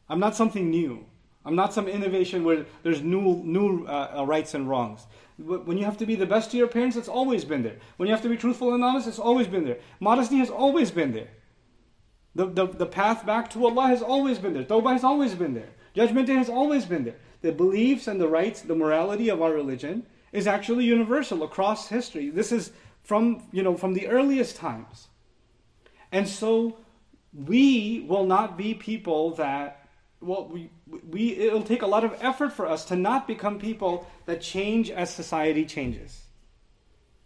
I'm 0.08 0.20
not 0.20 0.36
something 0.36 0.70
new. 0.70 1.06
I'm 1.46 1.56
not 1.56 1.74
some 1.74 1.88
innovation 1.88 2.44
where 2.44 2.66
there's 2.84 3.02
new 3.02 3.42
new 3.44 3.86
uh, 3.86 4.18
uh 4.18 4.26
rights 4.26 4.54
and 4.54 4.70
wrongs. 4.70 5.08
When 5.38 5.78
you 5.78 5.86
have 5.86 5.98
to 5.98 6.06
be 6.06 6.16
the 6.16 6.26
best 6.26 6.52
to 6.52 6.58
your 6.58 6.68
parents, 6.68 6.98
it's 6.98 7.08
always 7.08 7.46
been 7.46 7.64
there. 7.64 7.78
When 7.96 8.08
you 8.08 8.14
have 8.14 8.24
to 8.24 8.30
be 8.30 8.36
truthful 8.36 8.74
and 8.74 8.84
honest, 8.84 9.08
it's 9.08 9.20
always 9.20 9.48
been 9.48 9.64
there. 9.64 9.78
Modesty 10.02 10.38
has 10.38 10.50
always 10.50 10.92
been 10.92 11.14
there. 11.14 11.30
The, 12.36 12.46
the, 12.46 12.68
the 12.68 12.86
path 12.86 13.26
back 13.26 13.50
to 13.52 13.66
Allah 13.66 13.88
has 13.88 14.02
always 14.02 14.38
been 14.38 14.54
there. 14.54 14.64
Tawbah 14.64 14.92
has 14.92 15.04
always 15.04 15.34
been 15.36 15.54
there. 15.54 15.70
Judgment 15.96 16.28
Day 16.28 16.36
has 16.36 16.50
always 16.50 16.86
been 16.86 17.06
there. 17.06 17.16
The 17.42 17.54
beliefs 17.54 18.08
and 18.08 18.20
the 18.20 18.28
rights, 18.28 18.62
the 18.62 18.76
morality 18.76 19.30
of 19.30 19.42
our 19.42 19.54
religion 19.54 20.06
is 20.32 20.46
actually 20.46 20.86
universal 20.86 21.44
across 21.44 21.88
history. 21.88 22.30
This 22.30 22.52
is 22.52 22.72
from, 23.02 23.48
you 23.52 23.64
know, 23.64 23.76
from 23.76 23.94
the 23.94 24.08
earliest 24.08 24.58
times. 24.58 25.08
And 26.12 26.28
so 26.28 26.78
we 27.34 28.06
will 28.08 28.26
not 28.26 28.58
be 28.58 28.74
people 28.74 29.36
that 29.36 29.88
well 30.22 30.48
we, 30.48 30.70
we 31.10 31.36
it'll 31.36 31.64
take 31.64 31.82
a 31.82 31.88
lot 31.88 32.04
of 32.04 32.16
effort 32.22 32.54
for 32.54 32.66
us 32.68 32.86
to 32.86 32.96
not 32.96 33.28
become 33.28 33.60
people 33.60 34.08
that 34.26 34.42
change 34.42 34.90
as 34.90 35.14
society 35.14 35.66
changes. 35.66 36.24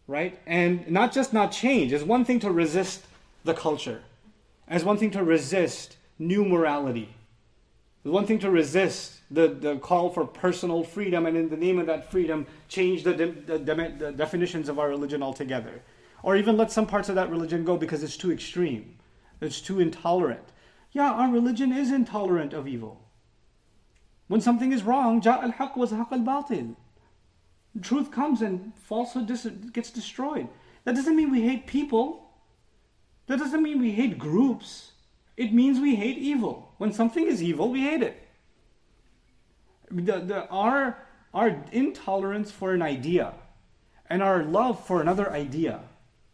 Right? 0.07 0.39
And 0.45 0.89
not 0.89 1.13
just 1.13 1.33
not 1.33 1.51
change, 1.51 1.93
it's 1.93 2.03
one 2.03 2.25
thing 2.25 2.39
to 2.41 2.51
resist 2.51 3.05
the 3.43 3.53
culture 3.53 4.01
as 4.67 4.83
one 4.83 4.97
thing 4.97 5.11
to 5.11 5.23
resist 5.23 5.97
new 6.17 6.45
morality. 6.45 7.09
It's 8.03 8.11
one 8.11 8.25
thing 8.25 8.39
to 8.39 8.51
resist 8.51 9.19
the, 9.31 9.47
the 9.47 9.77
call 9.77 10.09
for 10.09 10.25
personal 10.25 10.83
freedom, 10.83 11.25
and 11.25 11.37
in 11.37 11.49
the 11.49 11.57
name 11.57 11.79
of 11.79 11.87
that 11.87 12.11
freedom, 12.11 12.45
change 12.67 13.03
the, 13.03 13.13
de- 13.13 13.31
the, 13.31 13.59
de- 13.59 13.95
the 13.97 14.11
definitions 14.11 14.69
of 14.69 14.79
our 14.79 14.89
religion 14.89 15.23
altogether. 15.23 15.81
Or 16.21 16.35
even 16.35 16.57
let 16.57 16.71
some 16.71 16.85
parts 16.85 17.09
of 17.09 17.15
that 17.15 17.29
religion 17.29 17.63
go 17.65 17.77
because 17.77 18.03
it's 18.03 18.17
too 18.17 18.31
extreme, 18.31 18.97
it's 19.41 19.61
too 19.61 19.79
intolerant. 19.79 20.43
Yeah, 20.91 21.11
our 21.11 21.31
religion 21.31 21.71
is 21.71 21.91
intolerant 21.91 22.53
of 22.53 22.67
evil. 22.67 23.02
When 24.27 24.41
something 24.41 24.71
is 24.71 24.83
wrong, 24.83 25.25
al-haq 25.25 25.75
was 25.75 25.91
haq 25.91 26.11
al-batil. 26.11 26.75
Truth 27.81 28.11
comes 28.11 28.41
and 28.41 28.73
falsehood 28.75 29.27
gets 29.73 29.91
destroyed. 29.91 30.47
That 30.83 30.95
doesn't 30.95 31.15
mean 31.15 31.31
we 31.31 31.41
hate 31.41 31.67
people. 31.67 32.29
That 33.27 33.39
doesn't 33.39 33.63
mean 33.63 33.79
we 33.79 33.91
hate 33.91 34.17
groups. 34.17 34.91
It 35.37 35.53
means 35.53 35.79
we 35.79 35.95
hate 35.95 36.17
evil. 36.17 36.73
When 36.77 36.93
something 36.93 37.25
is 37.25 37.41
evil, 37.41 37.71
we 37.71 37.81
hate 37.81 38.03
it. 38.03 38.27
The, 39.89 40.19
the, 40.19 40.47
our, 40.47 40.97
our 41.33 41.63
intolerance 41.71 42.51
for 42.51 42.73
an 42.73 42.81
idea 42.81 43.33
and 44.09 44.21
our 44.21 44.43
love 44.43 44.85
for 44.85 45.01
another 45.01 45.31
idea, 45.31 45.81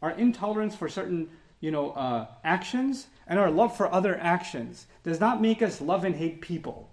our 0.02 0.12
intolerance 0.12 0.76
for 0.76 0.90
certain 0.90 1.30
you 1.62 1.72
know, 1.72 1.92
uh, 1.92 2.28
actions 2.44 3.08
and 3.28 3.40
our 3.40 3.52
love 3.52 3.76
for 3.76 3.92
other 3.94 4.18
actions 4.18 4.88
does 5.04 5.20
not 5.20 5.42
make 5.42 5.62
us 5.62 5.82
love 5.82 6.04
and 6.04 6.16
hate 6.16 6.42
people. 6.42 6.89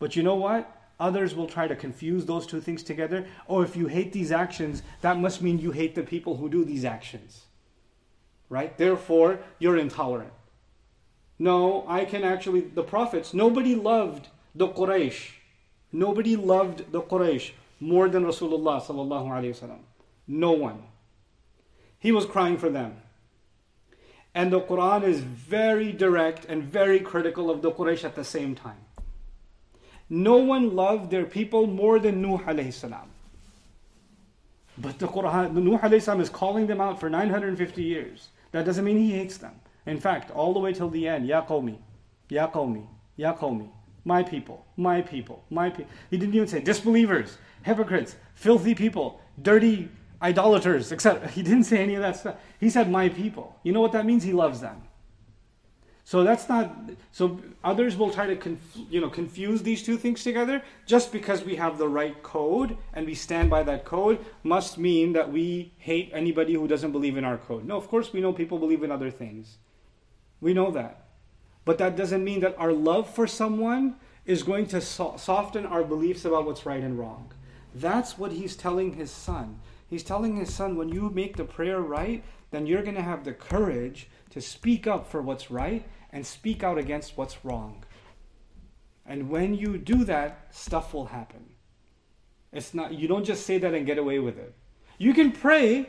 But 0.00 0.16
you 0.16 0.24
know 0.24 0.34
what? 0.34 0.76
Others 0.98 1.36
will 1.36 1.46
try 1.46 1.68
to 1.68 1.76
confuse 1.76 2.26
those 2.26 2.44
two 2.46 2.60
things 2.60 2.82
together. 2.82 3.26
Oh, 3.48 3.62
if 3.62 3.76
you 3.76 3.86
hate 3.86 4.12
these 4.12 4.32
actions, 4.32 4.82
that 5.00 5.20
must 5.20 5.40
mean 5.40 5.60
you 5.60 5.70
hate 5.70 5.94
the 5.94 6.02
people 6.02 6.36
who 6.36 6.48
do 6.48 6.64
these 6.64 6.84
actions 6.84 7.44
right? 8.50 8.76
Therefore, 8.76 9.38
you're 9.58 9.78
intolerant. 9.78 10.32
No, 11.38 11.86
I 11.88 12.04
can 12.04 12.22
actually, 12.22 12.60
the 12.60 12.82
prophets, 12.82 13.32
nobody 13.32 13.74
loved 13.74 14.28
the 14.54 14.68
Quraysh. 14.68 15.30
Nobody 15.90 16.36
loved 16.36 16.92
the 16.92 17.00
Quraysh 17.00 17.52
more 17.78 18.10
than 18.10 18.24
Rasulullah 18.24 18.82
sallallahu 18.82 19.28
alaihi 19.28 19.58
wasallam. 19.58 19.78
No 20.26 20.52
one. 20.52 20.82
He 21.98 22.12
was 22.12 22.26
crying 22.26 22.58
for 22.58 22.68
them. 22.68 22.96
And 24.34 24.52
the 24.52 24.60
Quran 24.60 25.02
is 25.04 25.20
very 25.20 25.92
direct 25.92 26.44
and 26.44 26.62
very 26.62 27.00
critical 27.00 27.50
of 27.50 27.62
the 27.62 27.72
Quraysh 27.72 28.04
at 28.04 28.16
the 28.16 28.24
same 28.24 28.54
time. 28.54 28.78
No 30.10 30.36
one 30.38 30.74
loved 30.74 31.10
their 31.10 31.24
people 31.24 31.68
more 31.68 32.00
than 32.00 32.20
Nuh 32.20 32.38
alayhi 32.38 32.72
salam. 32.72 33.08
But 34.76 34.98
the 34.98 35.06
Quran, 35.06 35.54
Nuh 35.54 35.78
alayhi 35.78 36.02
salam 36.02 36.20
is 36.20 36.28
calling 36.28 36.66
them 36.66 36.80
out 36.80 36.98
for 36.98 37.08
950 37.08 37.82
years. 37.82 38.28
That 38.50 38.64
doesn't 38.64 38.84
mean 38.84 38.98
he 38.98 39.12
hates 39.12 39.36
them. 39.36 39.54
In 39.86 40.00
fact, 40.00 40.32
all 40.32 40.52
the 40.52 40.58
way 40.58 40.72
till 40.72 40.90
the 40.90 41.06
end, 41.06 41.26
Ya 41.26 41.46
Qawmi, 41.46 41.78
Ya 42.28 42.50
Qawmi, 42.50 42.86
Ya 43.16 43.34
Qawmi, 43.36 43.68
my 44.04 44.22
people, 44.24 44.66
my 44.76 45.00
people, 45.00 45.44
my 45.48 45.70
people. 45.70 45.90
He 46.10 46.18
didn't 46.18 46.34
even 46.34 46.48
say 46.48 46.60
disbelievers, 46.60 47.38
hypocrites, 47.62 48.16
filthy 48.34 48.74
people, 48.74 49.20
dirty 49.40 49.88
idolaters, 50.20 50.92
etc. 50.92 51.28
He 51.28 51.42
didn't 51.42 51.64
say 51.64 51.78
any 51.78 51.94
of 51.94 52.02
that 52.02 52.16
stuff. 52.16 52.36
He 52.58 52.68
said 52.68 52.90
my 52.90 53.08
people. 53.08 53.56
You 53.62 53.72
know 53.72 53.80
what 53.80 53.92
that 53.92 54.04
means? 54.04 54.24
He 54.24 54.32
loves 54.32 54.60
them. 54.60 54.82
So 56.10 56.24
that's 56.24 56.48
not. 56.48 56.74
So 57.12 57.38
others 57.62 57.96
will 57.96 58.10
try 58.10 58.26
to 58.26 58.34
conf, 58.34 58.58
you 58.90 59.00
know 59.00 59.08
confuse 59.08 59.62
these 59.62 59.80
two 59.80 59.96
things 59.96 60.24
together. 60.24 60.60
Just 60.84 61.12
because 61.12 61.44
we 61.44 61.54
have 61.54 61.78
the 61.78 61.86
right 61.86 62.20
code 62.24 62.76
and 62.94 63.06
we 63.06 63.14
stand 63.14 63.48
by 63.48 63.62
that 63.62 63.84
code 63.84 64.18
must 64.42 64.76
mean 64.76 65.12
that 65.12 65.30
we 65.30 65.72
hate 65.78 66.10
anybody 66.12 66.54
who 66.54 66.66
doesn't 66.66 66.90
believe 66.90 67.16
in 67.16 67.24
our 67.24 67.38
code. 67.38 67.64
No, 67.64 67.76
of 67.76 67.86
course 67.86 68.12
we 68.12 68.20
know 68.20 68.32
people 68.32 68.58
believe 68.58 68.82
in 68.82 68.90
other 68.90 69.08
things. 69.08 69.58
We 70.40 70.52
know 70.52 70.72
that, 70.72 71.04
but 71.64 71.78
that 71.78 71.94
doesn't 71.94 72.24
mean 72.24 72.40
that 72.40 72.58
our 72.58 72.72
love 72.72 73.08
for 73.08 73.28
someone 73.28 73.94
is 74.26 74.42
going 74.42 74.66
to 74.74 74.80
so- 74.80 75.14
soften 75.16 75.64
our 75.64 75.84
beliefs 75.84 76.24
about 76.24 76.44
what's 76.44 76.66
right 76.66 76.82
and 76.82 76.98
wrong. 76.98 77.32
That's 77.72 78.18
what 78.18 78.32
he's 78.32 78.56
telling 78.56 78.94
his 78.94 79.12
son. 79.12 79.60
He's 79.88 80.02
telling 80.02 80.34
his 80.34 80.52
son, 80.52 80.76
when 80.76 80.88
you 80.88 81.08
make 81.10 81.36
the 81.36 81.44
prayer 81.44 81.80
right, 81.80 82.24
then 82.50 82.66
you're 82.66 82.82
going 82.82 82.96
to 82.96 83.02
have 83.02 83.22
the 83.22 83.32
courage 83.32 84.08
to 84.30 84.40
speak 84.40 84.86
up 84.88 85.08
for 85.08 85.22
what's 85.22 85.52
right 85.52 85.84
and 86.12 86.26
speak 86.26 86.62
out 86.62 86.78
against 86.78 87.16
what's 87.16 87.44
wrong. 87.44 87.84
And 89.06 89.28
when 89.28 89.54
you 89.54 89.78
do 89.78 90.04
that, 90.04 90.48
stuff 90.50 90.92
will 90.92 91.06
happen. 91.06 91.50
It's 92.52 92.74
not 92.74 92.94
you 92.94 93.08
don't 93.08 93.24
just 93.24 93.46
say 93.46 93.58
that 93.58 93.74
and 93.74 93.86
get 93.86 93.98
away 93.98 94.18
with 94.18 94.38
it. 94.38 94.54
You 94.98 95.14
can 95.14 95.32
pray 95.32 95.88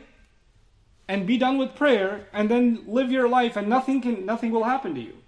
and 1.08 1.26
be 1.26 1.36
done 1.36 1.58
with 1.58 1.74
prayer 1.74 2.26
and 2.32 2.48
then 2.48 2.84
live 2.86 3.10
your 3.10 3.28
life 3.28 3.56
and 3.56 3.68
nothing 3.68 4.00
can 4.00 4.24
nothing 4.24 4.52
will 4.52 4.64
happen 4.64 4.94
to 4.94 5.00
you. 5.00 5.18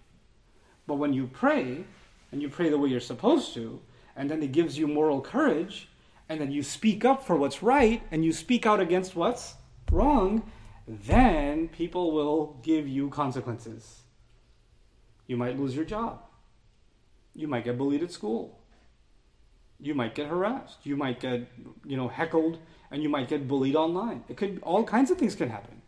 But 0.87 0.94
when 0.94 1.12
you 1.12 1.26
pray 1.26 1.85
and 2.30 2.42
you 2.42 2.48
pray 2.48 2.68
the 2.68 2.78
way 2.78 2.88
you're 2.88 3.00
supposed 3.00 3.54
to, 3.54 3.80
and 4.16 4.30
then 4.30 4.42
it 4.42 4.52
gives 4.52 4.78
you 4.78 4.87
moral 4.87 5.20
courage, 5.20 5.88
and 6.28 6.40
then 6.40 6.50
you 6.50 6.62
speak 6.62 7.04
up 7.04 7.26
for 7.26 7.37
what's 7.37 7.62
right 7.62 8.02
and 8.11 8.24
you 8.24 8.33
speak 8.33 8.66
out 8.66 8.80
against 8.80 9.14
what's 9.14 9.54
wrong, 9.90 10.50
then 10.87 11.68
people 11.68 12.12
will 12.12 12.59
give 12.62 12.88
you 12.88 13.11
consequences. 13.11 14.04
You 15.28 15.38
might 15.38 15.60
lose 15.60 15.75
your 15.75 15.86
job. 15.86 16.21
You 17.34 17.47
might 17.47 17.63
get 17.63 17.78
bullied 17.78 18.04
at 18.04 18.12
school. 18.12 18.60
You 19.80 19.95
might 19.95 20.15
get 20.15 20.28
harassed. 20.28 20.80
You 20.84 20.97
might 20.97 21.19
get, 21.19 21.47
you 21.86 21.95
know, 21.95 22.08
heckled 22.08 22.60
and 22.91 23.04
you 23.04 23.10
might 23.10 23.28
get 23.28 23.47
bullied 23.47 23.75
online. 23.75 24.23
It 24.28 24.38
could 24.38 24.60
all 24.63 24.84
kinds 24.84 25.12
of 25.12 25.17
things 25.17 25.36
can 25.36 25.49
happen. 25.49 25.82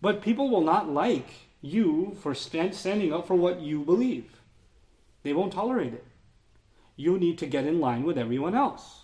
But 0.00 0.22
people 0.22 0.50
will 0.50 0.62
not 0.62 0.88
like 0.88 1.28
you 1.60 2.16
for 2.22 2.34
stand, 2.34 2.74
standing 2.74 3.12
up 3.12 3.26
for 3.26 3.34
what 3.34 3.60
you 3.60 3.84
believe. 3.84 4.40
They 5.22 5.32
won't 5.32 5.52
tolerate 5.52 5.94
it. 5.94 6.04
You 6.96 7.18
need 7.18 7.38
to 7.38 7.46
get 7.46 7.66
in 7.66 7.80
line 7.80 8.02
with 8.02 8.18
everyone 8.18 8.54
else. 8.54 9.02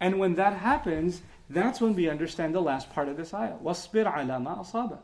And 0.00 0.18
when 0.18 0.34
that 0.34 0.54
happens, 0.54 1.22
that's 1.48 1.80
when 1.80 1.94
we 1.94 2.08
understand 2.08 2.54
the 2.54 2.60
last 2.60 2.90
part 2.92 3.08
of 3.08 3.16
this 3.16 3.32
ayah. 3.32 3.54
وَاصْبِرْ 3.62 4.12
عَلَى 4.12 4.42
مَا 4.42 4.58
أَصَابَكَ 4.58 4.98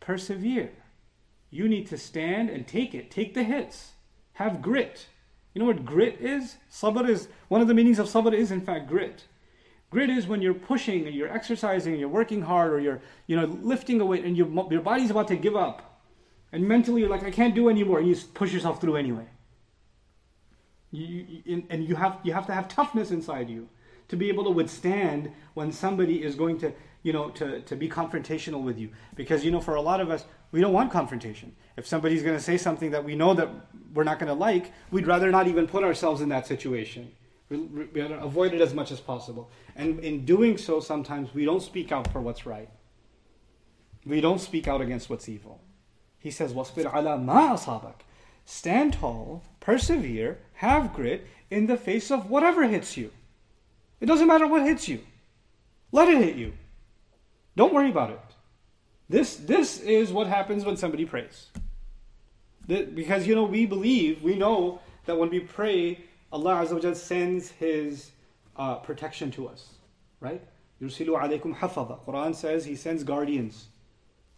Persevere. 0.00 0.70
you 1.53 1.69
need 1.69 1.85
to 1.89 1.99
stand 1.99 2.49
and 2.49 2.65
take 2.65 2.95
it. 2.95 3.11
Take 3.11 3.35
the 3.35 3.43
hits. 3.43 3.91
Have 4.33 4.59
grit. 4.59 5.05
You 5.53 5.59
know 5.59 5.67
what 5.67 5.85
grit 5.85 6.17
is? 6.19 6.55
Sabr 6.71 7.07
is, 7.07 7.27
one 7.47 7.61
of 7.61 7.67
the 7.67 7.75
meanings 7.75 7.99
of 7.99 8.07
sabr 8.07 8.33
is 8.33 8.49
in 8.49 8.59
fact 8.59 8.87
grit. 8.87 9.25
Grit 9.91 10.09
is 10.09 10.25
when 10.25 10.41
you're 10.41 10.55
pushing 10.55 11.05
and 11.05 11.15
you're 11.15 11.31
exercising 11.31 11.93
and 11.93 11.99
you're 11.99 12.09
working 12.09 12.41
hard 12.41 12.73
or 12.73 12.79
you're, 12.79 13.01
you 13.27 13.35
know, 13.35 13.45
lifting 13.45 14.01
a 14.01 14.05
weight 14.05 14.25
and 14.25 14.35
your, 14.35 14.47
your 14.71 14.81
body's 14.81 15.11
about 15.11 15.27
to 15.27 15.35
give 15.35 15.55
up. 15.55 16.01
And 16.51 16.67
mentally 16.67 17.01
you're 17.01 17.09
like, 17.11 17.23
I 17.23 17.29
can't 17.29 17.53
do 17.53 17.69
anymore. 17.69 17.99
And 17.99 18.07
you 18.07 18.15
push 18.33 18.51
yourself 18.51 18.81
through 18.81 18.95
anyway. 18.95 19.27
You, 20.89 21.41
you, 21.45 21.63
and 21.69 21.87
you 21.87 21.93
have, 21.93 22.17
you 22.23 22.33
have 22.33 22.47
to 22.47 22.53
have 22.53 22.67
toughness 22.67 23.11
inside 23.11 23.47
you 23.47 23.69
to 24.07 24.15
be 24.15 24.27
able 24.29 24.43
to 24.45 24.49
withstand 24.49 25.31
when 25.53 25.71
somebody 25.71 26.23
is 26.23 26.33
going 26.33 26.57
to, 26.59 26.73
you 27.03 27.13
know, 27.13 27.29
to, 27.29 27.61
to 27.61 27.75
be 27.75 27.87
confrontational 27.87 28.63
with 28.63 28.79
you. 28.79 28.89
Because, 29.15 29.45
you 29.45 29.51
know, 29.51 29.61
for 29.61 29.75
a 29.75 29.81
lot 29.81 30.01
of 30.01 30.09
us, 30.09 30.25
we 30.53 30.61
don't 30.61 30.71
want 30.71 30.91
confrontation. 30.91 31.55
If 31.77 31.87
somebody's 31.87 32.21
going 32.21 32.37
to 32.37 32.43
say 32.43 32.57
something 32.57 32.91
that 32.91 33.03
we 33.03 33.15
know 33.15 33.33
that 33.33 33.49
we're 33.91 34.03
not 34.03 34.19
going 34.19 34.27
to 34.27 34.35
like, 34.35 34.71
we'd 34.91 35.07
rather 35.07 35.31
not 35.31 35.47
even 35.47 35.65
put 35.65 35.83
ourselves 35.83 36.21
in 36.21 36.29
that 36.29 36.45
situation. 36.45 37.11
We, 37.49 37.57
we 37.57 38.01
avoid 38.01 38.53
it 38.53 38.61
as 38.61 38.71
much 38.71 38.91
as 38.91 38.99
possible. 38.99 39.49
And 39.75 39.99
in 40.01 40.25
doing 40.25 40.59
so, 40.59 40.79
sometimes 40.79 41.33
we 41.33 41.43
don't 41.43 41.63
speak 41.63 41.91
out 41.91 42.13
for 42.13 42.21
what's 42.21 42.45
right. 42.45 42.69
We 44.05 44.21
don't 44.21 44.39
speak 44.39 44.67
out 44.67 44.79
against 44.79 45.09
what's 45.09 45.27
evil. 45.27 45.59
He 46.19 46.29
says, 46.29 46.53
"Wasbir 46.53 46.95
ala 46.95 47.17
ma 47.17 47.55
asabak." 47.55 48.01
Stand 48.45 48.93
tall, 48.93 49.43
persevere, 49.59 50.37
have 50.55 50.93
grit 50.93 51.25
in 51.49 51.65
the 51.65 51.77
face 51.77 52.11
of 52.11 52.29
whatever 52.29 52.67
hits 52.67 52.95
you. 52.95 53.09
It 53.99 54.05
doesn't 54.05 54.27
matter 54.27 54.45
what 54.45 54.61
hits 54.61 54.87
you. 54.87 54.99
Let 55.91 56.09
it 56.09 56.17
hit 56.17 56.35
you. 56.35 56.53
Don't 57.55 57.73
worry 57.73 57.89
about 57.89 58.11
it. 58.11 58.19
This, 59.13 59.35
this 59.35 59.79
is 59.79 60.11
what 60.11 60.25
happens 60.25 60.65
when 60.65 60.75
somebody 60.75 61.05
prays. 61.05 61.49
Because, 62.65 63.27
you 63.27 63.35
know, 63.35 63.43
we 63.43 63.67
believe, 63.67 64.23
we 64.23 64.35
know 64.35 64.81
that 65.05 65.19
when 65.19 65.29
we 65.29 65.39
pray, 65.39 65.99
Allah 66.31 66.65
Azza 66.65 66.83
wa 66.83 66.93
sends 66.95 67.51
His 67.51 68.09
uh, 68.57 68.77
protection 68.77 69.29
to 69.33 69.47
us, 69.47 69.69
right? 70.19 70.41
Yursilu 70.81 71.09
alaykum 71.09 71.55
hafadha. 71.55 71.99
Quran 72.07 72.33
says 72.33 72.65
He 72.65 72.75
sends 72.75 73.03
guardians 73.03 73.67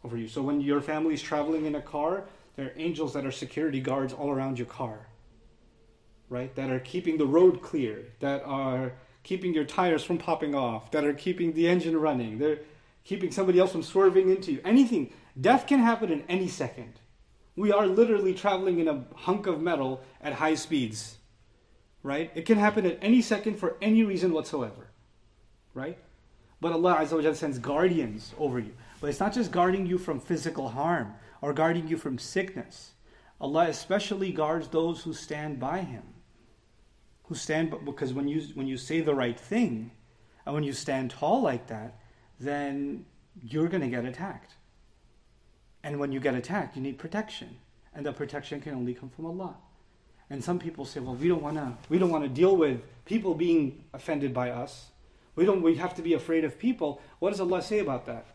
over 0.03 0.17
you. 0.17 0.27
So 0.27 0.41
when 0.41 0.59
your 0.59 0.81
family 0.81 1.13
is 1.13 1.21
traveling 1.21 1.65
in 1.67 1.75
a 1.75 1.81
car, 1.81 2.25
there 2.57 2.65
are 2.65 2.73
angels 2.75 3.13
that 3.13 3.25
are 3.25 3.31
security 3.31 3.79
guards 3.79 4.11
all 4.11 4.29
around 4.29 4.59
your 4.59 4.67
car, 4.67 5.07
right? 6.27 6.53
That 6.55 6.69
are 6.69 6.81
keeping 6.81 7.17
the 7.17 7.25
road 7.25 7.61
clear, 7.61 8.07
that 8.19 8.43
are 8.43 8.91
keeping 9.23 9.53
your 9.53 9.63
tires 9.63 10.03
from 10.03 10.17
popping 10.17 10.53
off, 10.53 10.91
that 10.91 11.05
are 11.05 11.13
keeping 11.13 11.53
the 11.53 11.65
engine 11.69 11.95
running. 11.95 12.39
They're, 12.39 12.59
keeping 13.05 13.31
somebody 13.31 13.59
else 13.59 13.71
from 13.71 13.83
swerving 13.83 14.29
into 14.29 14.51
you. 14.51 14.59
Anything. 14.65 15.13
Death 15.39 15.67
can 15.67 15.79
happen 15.79 16.11
in 16.11 16.23
any 16.27 16.47
second. 16.47 16.99
We 17.55 17.71
are 17.71 17.87
literally 17.87 18.33
traveling 18.33 18.79
in 18.79 18.87
a 18.89 19.05
hunk 19.15 19.47
of 19.47 19.61
metal 19.61 20.01
at 20.21 20.33
high 20.33 20.55
speeds. 20.55 21.17
Right? 22.03 22.31
It 22.35 22.45
can 22.45 22.57
happen 22.57 22.85
at 22.85 22.99
any 23.01 23.21
second 23.21 23.57
for 23.57 23.77
any 23.81 24.03
reason 24.03 24.33
whatsoever. 24.33 24.89
Right? 25.73 25.97
But 26.59 26.73
Allah 26.73 26.97
Azza 26.99 27.23
wa 27.23 27.33
sends 27.33 27.59
guardians 27.59 28.33
over 28.37 28.59
you. 28.59 28.73
But 28.99 29.09
it's 29.09 29.19
not 29.19 29.33
just 29.33 29.51
guarding 29.51 29.85
you 29.85 29.97
from 29.97 30.19
physical 30.19 30.69
harm 30.69 31.13
or 31.41 31.53
guarding 31.53 31.87
you 31.87 31.97
from 31.97 32.17
sickness. 32.17 32.91
Allah 33.39 33.67
especially 33.67 34.31
guards 34.31 34.67
those 34.69 35.03
who 35.03 35.13
stand 35.13 35.59
by 35.59 35.79
Him. 35.79 36.03
Who 37.23 37.35
stand 37.35 37.75
because 37.85 38.13
when 38.13 38.27
you 38.27 38.41
when 38.53 38.67
you 38.67 38.77
say 38.77 39.01
the 39.01 39.15
right 39.15 39.39
thing, 39.39 39.91
and 40.45 40.53
when 40.53 40.63
you 40.63 40.73
stand 40.73 41.11
tall 41.11 41.41
like 41.41 41.67
that, 41.67 41.99
then 42.39 43.05
you're 43.43 43.67
going 43.67 43.81
to 43.81 43.89
get 43.89 44.05
attacked. 44.05 44.55
And 45.83 45.99
when 45.99 46.11
you 46.11 46.19
get 46.19 46.35
attacked, 46.35 46.75
you 46.75 46.81
need 46.81 46.97
protection. 46.97 47.57
And 47.93 48.05
the 48.05 48.11
protection 48.11 48.59
can 48.59 48.73
only 48.73 48.93
come 48.93 49.09
from 49.09 49.25
Allah. 49.25 49.55
And 50.29 50.43
some 50.43 50.59
people 50.59 50.85
say, 50.85 50.99
well, 50.99 51.15
we 51.15 51.27
don't 51.27 51.41
want 51.41 51.57
to 51.57 51.77
we 51.87 51.99
don't 51.99 52.09
want 52.09 52.23
to 52.23 52.29
deal 52.29 52.57
with 52.57 52.81
people 53.05 53.35
being 53.35 53.83
offended 53.93 54.33
by 54.33 54.49
us. 54.49 54.87
We 55.35 55.45
don't 55.45 55.61
we 55.61 55.75
have 55.75 55.93
to 55.95 56.01
be 56.01 56.13
afraid 56.13 56.43
of 56.43 56.57
people. 56.57 57.01
What 57.19 57.29
does 57.29 57.39
Allah 57.39 57.61
say 57.61 57.79
about 57.79 58.05
that? 58.07 58.25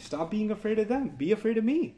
Stop 0.00 0.30
being 0.30 0.50
afraid 0.50 0.78
of 0.78 0.88
them. 0.88 1.08
Be 1.08 1.32
afraid 1.32 1.56
of 1.56 1.64
me. 1.64 1.96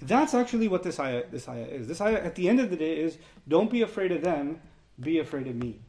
That's 0.00 0.32
actually 0.32 0.68
what 0.68 0.84
this 0.84 1.00
ayah, 1.00 1.24
this 1.30 1.48
ayah 1.48 1.66
is. 1.66 1.88
This 1.88 2.00
ayah, 2.00 2.22
at 2.22 2.36
the 2.36 2.48
end 2.48 2.60
of 2.60 2.70
the 2.70 2.76
day, 2.76 3.00
is 3.00 3.18
don't 3.48 3.70
be 3.70 3.82
afraid 3.82 4.12
of 4.12 4.22
them, 4.22 4.60
be 4.98 5.18
afraid 5.18 5.48
of 5.48 5.56
me. 5.56 5.80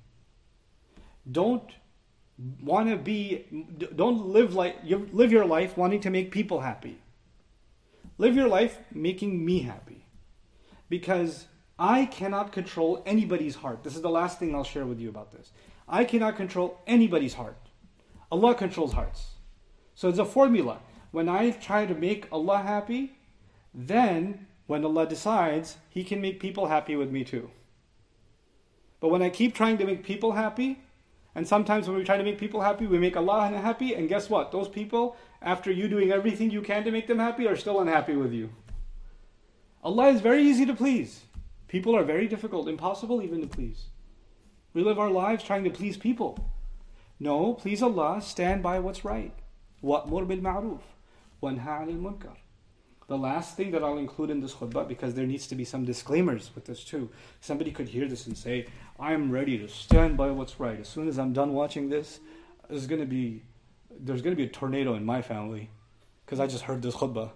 Don't 1.32 1.70
want 2.62 2.90
to 2.90 2.96
be 2.96 3.46
don't 3.96 4.28
live 4.28 4.54
like 4.54 4.78
you 4.84 5.10
live 5.12 5.32
your 5.32 5.46
life 5.46 5.78
wanting 5.78 6.00
to 6.02 6.10
make 6.10 6.32
people 6.32 6.62
happy. 6.62 7.00
Live 8.18 8.36
your 8.36 8.48
life 8.48 8.78
making 8.94 9.46
me 9.46 9.60
happy. 9.60 10.06
Because 10.88 11.48
i 11.78 12.06
cannot 12.06 12.52
control 12.52 13.02
anybody's 13.06 13.56
heart. 13.56 13.84
This 13.84 13.96
is 13.96 14.02
the 14.02 14.10
last 14.10 14.40
thing 14.40 14.56
i'll 14.56 14.64
share 14.64 14.86
with 14.86 15.00
you 15.00 15.10
about 15.10 15.32
this. 15.32 15.52
I 15.88 16.04
cannot 16.04 16.38
control 16.38 16.80
anybody's 16.88 17.34
heart. 17.34 17.58
Allah 18.32 18.56
controls 18.56 18.94
hearts. 18.94 19.32
So 19.96 20.08
it's 20.08 20.20
a 20.20 20.26
formula. 20.26 20.80
When 21.12 21.28
i 21.28 21.52
try 21.52 21.86
to 21.86 21.96
make 21.96 22.28
allah 22.32 22.60
happy 22.60 23.18
then 23.74 24.48
when 24.68 24.86
allah 24.86 25.08
decides 25.08 25.78
he 25.90 26.04
can 26.04 26.22
make 26.22 26.40
people 26.40 26.68
happy 26.68 26.96
with 26.96 27.12
me 27.12 27.24
too. 27.24 27.50
But 29.02 29.10
when 29.10 29.22
i 29.22 29.30
keep 29.30 29.54
trying 29.54 29.78
to 29.80 29.86
make 29.86 30.04
people 30.04 30.34
happy 30.34 30.82
and 31.36 31.48
sometimes 31.48 31.88
when 31.88 31.98
we 31.98 32.04
try 32.04 32.18
to 32.18 32.24
make 32.24 32.38
people 32.38 32.62
happy, 32.62 32.88
we 32.88 33.00
make 33.00 33.16
Allah 33.16 33.48
unhappy. 33.48 33.94
And 33.94 34.10
guess 34.10 34.30
what? 34.30 34.52
Those 34.52 34.68
people, 34.68 35.16
after 35.42 35.72
you 35.72 35.88
doing 35.88 36.12
everything 36.12 36.52
you 36.52 36.62
can 36.62 36.84
to 36.84 36.92
make 36.92 37.08
them 37.08 37.20
happy, 37.20 37.48
are 37.48 37.56
still 37.56 37.80
unhappy 37.80 38.16
with 38.16 38.34
you. 38.34 38.50
Allah 39.84 40.10
is 40.10 40.22
very 40.22 40.44
easy 40.44 40.66
to 40.66 40.74
please. 40.74 41.22
People 41.68 41.96
are 41.96 42.04
very 42.04 42.28
difficult, 42.28 42.68
impossible 42.68 43.22
even 43.22 43.42
to 43.42 43.48
please. 43.48 43.86
We 44.74 44.84
live 44.84 45.00
our 45.00 45.10
lives 45.10 45.44
trying 45.44 45.64
to 45.64 45.70
please 45.70 45.98
people. 45.98 46.52
No, 47.20 47.54
please 47.54 47.84
Allah, 47.84 48.22
stand 48.22 48.64
by 48.64 48.80
what's 48.80 49.06
right. 49.06 49.34
Wa'mur 49.84 50.28
bil 50.28 50.40
ma'ruf. 50.40 50.82
Munkar. 51.42 52.36
The 53.08 53.18
last 53.18 53.56
thing 53.56 53.72
that 53.72 53.84
I'll 53.84 53.98
include 53.98 54.30
in 54.30 54.40
this 54.40 54.54
khutbah, 54.54 54.88
because 54.88 55.16
there 55.16 55.26
needs 55.26 55.48
to 55.48 55.56
be 55.56 55.66
some 55.66 55.86
disclaimers 55.86 56.52
with 56.54 56.66
this 56.66 56.84
too. 56.84 57.10
Somebody 57.42 57.72
could 57.72 57.88
hear 57.88 58.08
this 58.08 58.28
and 58.28 58.38
say, 58.38 58.68
I'm 59.00 59.32
ready 59.32 59.58
to 59.60 59.70
stand 59.70 60.18
by 60.18 60.30
what's 60.32 60.60
right. 60.60 60.80
As 60.80 60.90
soon 60.90 61.08
as 61.08 61.18
I'm 61.18 61.32
done 61.32 61.54
watching 61.54 61.90
this, 61.90 62.20
there's 62.70 62.86
going 62.86 63.02
to 63.02 63.08
be 63.08 63.44
there's 64.00 64.22
going 64.22 64.36
to 64.36 64.38
be 64.38 64.48
a 64.48 64.52
tornado 64.52 64.96
in 64.96 65.06
my 65.06 65.22
family 65.22 65.70
because 66.26 66.40
I 66.40 66.48
just 66.48 66.64
heard 66.64 66.82
this 66.82 66.96
khutbah. 66.96 67.32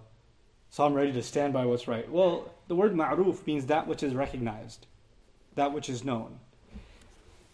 So 0.70 0.84
I'm 0.84 0.94
ready 0.94 1.12
to 1.12 1.22
stand 1.22 1.52
by 1.52 1.66
what's 1.66 1.88
right. 1.88 2.10
Well, 2.10 2.52
the 2.68 2.74
word 2.74 2.94
ma'ruf 2.94 3.46
means 3.46 3.66
that 3.66 3.86
which 3.86 4.02
is 4.02 4.14
recognized, 4.14 4.86
that 5.54 5.72
which 5.72 5.88
is 5.88 6.04
known. 6.04 6.38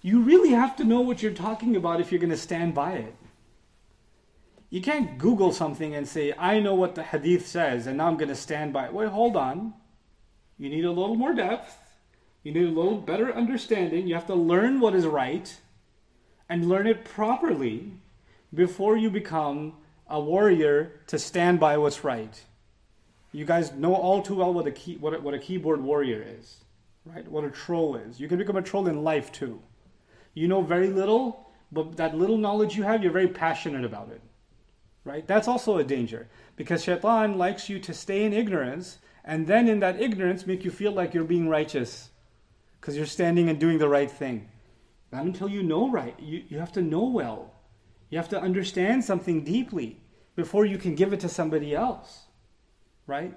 You 0.02 0.22
really 0.22 0.50
have 0.50 0.76
to 0.76 0.84
know 0.84 1.00
what 1.00 1.22
you're 1.22 1.32
talking 1.32 1.76
about 1.76 2.00
if 2.00 2.10
you're 2.10 2.20
going 2.20 2.30
to 2.30 2.36
stand 2.36 2.74
by 2.74 2.92
it. 2.92 3.14
You 4.70 4.80
can't 4.80 5.18
Google 5.18 5.52
something 5.52 5.94
and 5.94 6.08
say, 6.08 6.32
I 6.38 6.60
know 6.60 6.74
what 6.74 6.94
the 6.94 7.02
hadith 7.02 7.46
says, 7.46 7.86
and 7.86 7.98
now 7.98 8.06
I'm 8.06 8.16
going 8.16 8.28
to 8.28 8.36
stand 8.36 8.72
by 8.72 8.86
it. 8.86 8.94
Wait, 8.94 9.08
hold 9.08 9.36
on. 9.36 9.74
You 10.58 10.70
need 10.70 10.84
a 10.84 10.90
little 10.90 11.16
more 11.16 11.34
depth. 11.34 11.76
You 12.42 12.52
need 12.52 12.64
a 12.64 12.70
little 12.70 12.96
better 12.96 13.32
understanding. 13.32 14.06
You 14.06 14.14
have 14.14 14.26
to 14.26 14.34
learn 14.34 14.80
what 14.80 14.94
is 14.94 15.06
right 15.06 15.60
and 16.48 16.68
learn 16.68 16.86
it 16.86 17.04
properly 17.04 17.92
before 18.54 18.96
you 18.96 19.10
become 19.10 19.74
a 20.08 20.20
warrior 20.20 21.00
to 21.06 21.18
stand 21.18 21.60
by 21.60 21.76
what's 21.76 22.02
right. 22.02 22.40
You 23.32 23.44
guys 23.44 23.72
know 23.72 23.94
all 23.94 24.22
too 24.22 24.36
well 24.36 24.52
what 24.52 24.66
a, 24.66 24.72
key, 24.72 24.96
what 24.96 25.14
a, 25.14 25.20
what 25.20 25.34
a 25.34 25.38
keyboard 25.38 25.80
warrior 25.80 26.24
is, 26.38 26.64
right? 27.04 27.28
What 27.30 27.44
a 27.44 27.50
troll 27.50 27.94
is. 27.96 28.18
You 28.18 28.26
can 28.26 28.38
become 28.38 28.56
a 28.56 28.62
troll 28.62 28.88
in 28.88 29.04
life 29.04 29.30
too. 29.30 29.60
You 30.34 30.48
know 30.48 30.62
very 30.62 30.88
little, 30.88 31.50
but 31.70 31.96
that 31.96 32.16
little 32.16 32.38
knowledge 32.38 32.76
you 32.76 32.82
have, 32.82 33.02
you're 33.02 33.12
very 33.12 33.28
passionate 33.28 33.84
about 33.84 34.10
it, 34.10 34.20
right? 35.04 35.26
That's 35.26 35.46
also 35.46 35.78
a 35.78 35.84
danger 35.84 36.28
because 36.56 36.82
shaitan 36.82 37.38
likes 37.38 37.68
you 37.68 37.78
to 37.80 37.94
stay 37.94 38.24
in 38.24 38.32
ignorance 38.32 38.98
and 39.24 39.46
then 39.46 39.68
in 39.68 39.80
that 39.80 40.00
ignorance 40.00 40.46
make 40.46 40.64
you 40.64 40.70
feel 40.70 40.92
like 40.92 41.14
you're 41.14 41.24
being 41.24 41.48
righteous 41.48 42.09
because 42.80 42.96
you're 42.96 43.06
standing 43.06 43.48
and 43.48 43.58
doing 43.58 43.78
the 43.78 43.88
right 43.88 44.10
thing. 44.10 44.48
Not 45.12 45.24
until 45.24 45.48
you 45.48 45.62
know 45.62 45.90
right. 45.90 46.14
You, 46.18 46.44
you 46.48 46.58
have 46.58 46.72
to 46.72 46.82
know 46.82 47.04
well. 47.04 47.52
You 48.08 48.18
have 48.18 48.28
to 48.30 48.40
understand 48.40 49.04
something 49.04 49.44
deeply 49.44 50.00
before 50.34 50.64
you 50.64 50.78
can 50.78 50.94
give 50.94 51.12
it 51.12 51.20
to 51.20 51.28
somebody 51.28 51.74
else. 51.74 52.26
Right? 53.06 53.36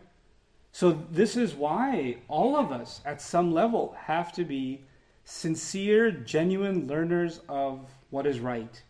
So, 0.71 0.91
this 1.11 1.35
is 1.37 1.53
why 1.53 2.17
all 2.27 2.55
of 2.55 2.71
us 2.71 3.01
at 3.05 3.21
some 3.21 3.53
level 3.53 3.95
have 3.99 4.31
to 4.33 4.43
be 4.43 4.85
sincere, 5.23 6.11
genuine 6.11 6.87
learners 6.87 7.41
of 7.47 7.89
what 8.09 8.25
is 8.25 8.39
right. 8.39 8.81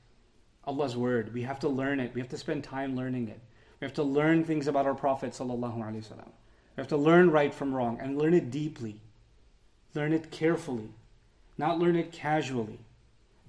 Allah's 0.66 0.96
word. 0.96 1.34
We 1.34 1.42
have 1.44 1.60
to 1.60 1.70
learn 1.70 2.00
it. 2.00 2.14
We 2.14 2.22
have 2.22 2.30
to 2.30 2.38
spend 2.38 2.64
time 2.64 2.96
learning 2.96 3.28
it. 3.28 3.42
We 3.82 3.86
have 3.86 3.94
to 3.96 4.04
learn 4.04 4.46
things 4.46 4.68
about 4.68 4.86
our 4.86 4.96
Prophet. 4.96 5.38
We 5.38 5.48
have 6.78 6.88
to 6.88 6.98
learn 6.98 7.32
right 7.32 7.54
from 7.54 7.76
wrong 7.76 8.00
and 8.02 8.18
learn 8.18 8.34
it 8.34 8.50
deeply. 8.50 9.02
Learn 9.94 10.14
it 10.14 10.32
carefully. 10.32 10.90
Not 11.58 11.80
learn 11.80 11.96
it 11.96 12.12
casually. 12.12 12.80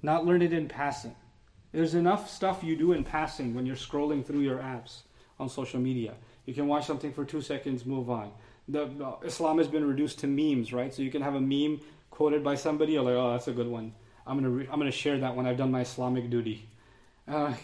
Not 0.03 0.27
learn 0.27 0.43
it 0.43 0.53
in 0.53 0.69
passing. 0.69 1.17
There's 1.73 1.95
enough 1.95 2.31
stuff 2.31 2.63
you 2.63 2.77
do 2.77 2.93
in 2.93 3.03
passing 3.03 3.55
when 3.55 3.67
you're 3.67 3.77
scrolling 3.77 4.25
through 4.25 4.41
your 4.41 4.59
apps 4.59 5.01
on 5.41 5.49
social 5.49 5.81
media. 5.81 6.15
You 6.47 6.55
can 6.55 6.69
watch 6.69 6.87
something 6.87 7.13
for 7.13 7.25
two 7.25 7.41
seconds, 7.41 7.87
move 7.87 8.11
on. 8.11 8.31
The, 8.69 8.85
uh, 8.85 9.17
Islam 9.25 9.59
has 9.59 9.69
been 9.69 9.87
reduced 9.87 10.21
to 10.21 10.27
memes, 10.27 10.73
right? 10.73 10.95
So 10.95 11.03
you 11.03 11.11
can 11.11 11.23
have 11.23 11.35
a 11.35 11.41
meme 11.41 11.81
quoted 12.11 12.45
by 12.45 12.55
somebody, 12.55 12.93
you're 12.93 13.03
like, 13.03 13.15
oh, 13.15 13.33
that's 13.33 13.49
a 13.49 13.53
good 13.53 13.67
one. 13.67 13.93
I'm 14.27 14.37
gonna 14.37 14.51
re- 14.51 14.69
I'm 14.71 14.79
gonna 14.79 14.91
share 14.91 15.19
that 15.19 15.35
when 15.35 15.47
I've 15.47 15.57
done 15.57 15.71
my 15.71 15.81
Islamic 15.81 16.31
duty. 16.31 16.69
Uh, 17.27 17.55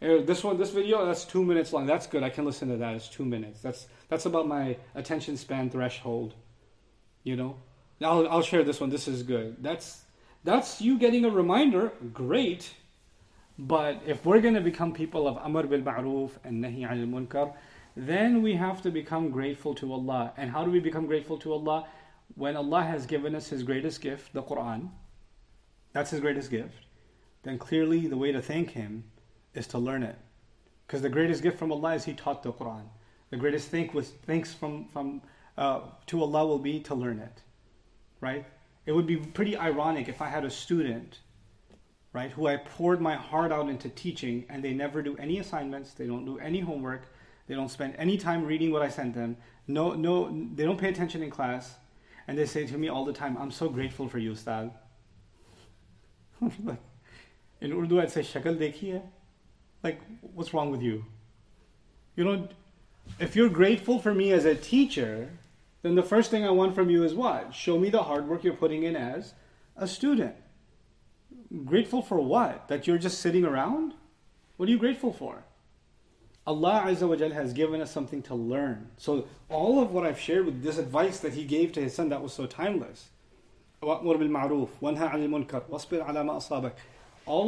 this 0.00 0.42
one, 0.42 0.56
this 0.56 0.70
video, 0.70 1.04
that's 1.04 1.24
two 1.24 1.44
minutes 1.44 1.72
long. 1.72 1.86
That's 1.86 2.06
good. 2.06 2.22
I 2.22 2.30
can 2.30 2.44
listen 2.44 2.68
to 2.68 2.78
that. 2.78 2.94
It's 2.94 3.08
two 3.08 3.24
minutes. 3.24 3.60
That's 3.60 3.86
that's 4.08 4.26
about 4.26 4.48
my 4.48 4.76
attention 4.94 5.36
span 5.36 5.70
threshold. 5.70 6.34
You 7.22 7.36
know, 7.36 7.56
I'll 8.02 8.28
I'll 8.28 8.42
share 8.42 8.64
this 8.64 8.80
one. 8.80 8.90
This 8.90 9.08
is 9.08 9.22
good. 9.22 9.56
That's 9.62 10.04
that's 10.44 10.80
you 10.80 10.98
getting 10.98 11.24
a 11.24 11.30
reminder. 11.30 11.92
Great. 12.12 12.74
But 13.58 14.00
if 14.06 14.24
we're 14.24 14.40
going 14.40 14.54
to 14.54 14.60
become 14.62 14.92
people 14.92 15.28
of 15.28 15.36
Amr 15.36 15.64
bil 15.64 15.82
Ma'ruf 15.82 16.30
and 16.44 16.64
Nahi 16.64 16.88
al 16.88 16.96
Munkar, 16.96 17.52
then 17.94 18.40
we 18.40 18.54
have 18.54 18.80
to 18.82 18.90
become 18.90 19.30
grateful 19.30 19.74
to 19.74 19.92
Allah. 19.92 20.32
And 20.38 20.50
how 20.50 20.64
do 20.64 20.70
we 20.70 20.80
become 20.80 21.06
grateful 21.06 21.36
to 21.38 21.52
Allah? 21.52 21.86
When 22.36 22.56
Allah 22.56 22.82
has 22.82 23.04
given 23.04 23.34
us 23.34 23.48
His 23.48 23.62
greatest 23.62 24.00
gift, 24.00 24.32
the 24.32 24.42
Quran, 24.42 24.88
that's 25.92 26.10
His 26.10 26.20
greatest 26.20 26.50
gift, 26.50 26.86
then 27.42 27.58
clearly 27.58 28.06
the 28.06 28.16
way 28.16 28.32
to 28.32 28.40
thank 28.40 28.70
Him 28.70 29.04
is 29.54 29.66
to 29.68 29.78
learn 29.78 30.02
it. 30.02 30.16
Because 30.86 31.02
the 31.02 31.08
greatest 31.10 31.42
gift 31.42 31.58
from 31.58 31.70
Allah 31.70 31.94
is 31.94 32.04
He 32.04 32.14
taught 32.14 32.42
the 32.42 32.52
Quran. 32.52 32.84
The 33.28 33.36
greatest 33.36 33.68
thank 33.68 33.92
was, 33.92 34.10
thanks 34.26 34.54
from, 34.54 34.86
from, 34.86 35.20
uh, 35.58 35.80
to 36.06 36.22
Allah 36.22 36.46
will 36.46 36.58
be 36.58 36.80
to 36.80 36.94
learn 36.94 37.18
it. 37.18 37.42
Right? 38.20 38.44
It 38.86 38.92
would 38.92 39.06
be 39.06 39.16
pretty 39.16 39.56
ironic 39.56 40.08
if 40.08 40.20
I 40.20 40.28
had 40.28 40.44
a 40.44 40.50
student 40.50 41.20
right, 42.12 42.30
who 42.32 42.46
I 42.46 42.56
poured 42.56 43.00
my 43.00 43.14
heart 43.14 43.52
out 43.52 43.68
into 43.68 43.88
teaching, 43.88 44.44
and 44.48 44.64
they 44.64 44.72
never 44.72 45.02
do 45.02 45.16
any 45.16 45.38
assignments, 45.38 45.94
they 45.94 46.06
don't 46.06 46.24
do 46.24 46.38
any 46.38 46.60
homework, 46.60 47.02
they 47.46 47.54
don't 47.54 47.68
spend 47.68 47.94
any 47.96 48.16
time 48.16 48.44
reading 48.44 48.72
what 48.72 48.82
I 48.82 48.88
sent 48.88 49.14
them, 49.14 49.36
no, 49.66 49.92
no, 49.94 50.48
they 50.54 50.64
don't 50.64 50.78
pay 50.78 50.88
attention 50.88 51.22
in 51.22 51.30
class, 51.30 51.76
and 52.26 52.36
they 52.36 52.46
say 52.46 52.66
to 52.66 52.78
me 52.78 52.88
all 52.88 53.04
the 53.04 53.12
time, 53.12 53.36
I'm 53.38 53.50
so 53.50 53.68
grateful 53.68 54.08
for 54.08 54.18
you, 54.18 54.32
Ustad. 54.32 54.72
in 57.60 57.72
Urdu, 57.72 58.00
I'd 58.00 58.10
say, 58.10 58.22
Shakal 58.22 58.56
dekhiye. 58.56 59.02
Like, 59.82 60.00
what's 60.34 60.52
wrong 60.52 60.70
with 60.70 60.82
you? 60.82 61.04
You 62.16 62.24
know, 62.24 62.48
if 63.18 63.36
you're 63.36 63.48
grateful 63.48 63.98
for 63.98 64.14
me 64.14 64.32
as 64.32 64.44
a 64.44 64.54
teacher, 64.54 65.30
then 65.82 65.94
the 65.94 66.02
first 66.02 66.30
thing 66.30 66.44
I 66.44 66.50
want 66.50 66.74
from 66.74 66.90
you 66.90 67.04
is 67.04 67.14
what? 67.14 67.54
Show 67.54 67.78
me 67.78 67.90
the 67.90 68.02
hard 68.02 68.28
work 68.28 68.44
you're 68.44 68.54
putting 68.54 68.82
in 68.82 68.96
as 68.96 69.34
a 69.76 69.88
student. 69.88 70.34
Grateful 71.64 72.02
for 72.02 72.20
what? 72.20 72.68
That 72.68 72.86
you're 72.86 72.98
just 72.98 73.20
sitting 73.20 73.44
around? 73.44 73.94
What 74.56 74.68
are 74.68 74.72
you 74.72 74.78
grateful 74.78 75.12
for? 75.12 75.44
Allah 76.46 76.84
Azza 76.86 77.08
wa 77.08 77.16
Jal 77.16 77.30
has 77.30 77.52
given 77.52 77.80
us 77.80 77.92
something 77.92 78.22
to 78.22 78.34
learn. 78.34 78.88
So 78.96 79.26
all 79.48 79.80
of 79.80 79.92
what 79.92 80.06
I've 80.06 80.18
shared 80.18 80.46
with 80.46 80.62
this 80.62 80.78
advice 80.78 81.20
that 81.20 81.34
he 81.34 81.44
gave 81.44 81.72
to 81.72 81.80
his 81.80 81.94
son 81.94 82.08
that 82.10 82.22
was 82.22 82.32
so 82.32 82.46
timeless. 82.46 83.10
All 83.82 84.10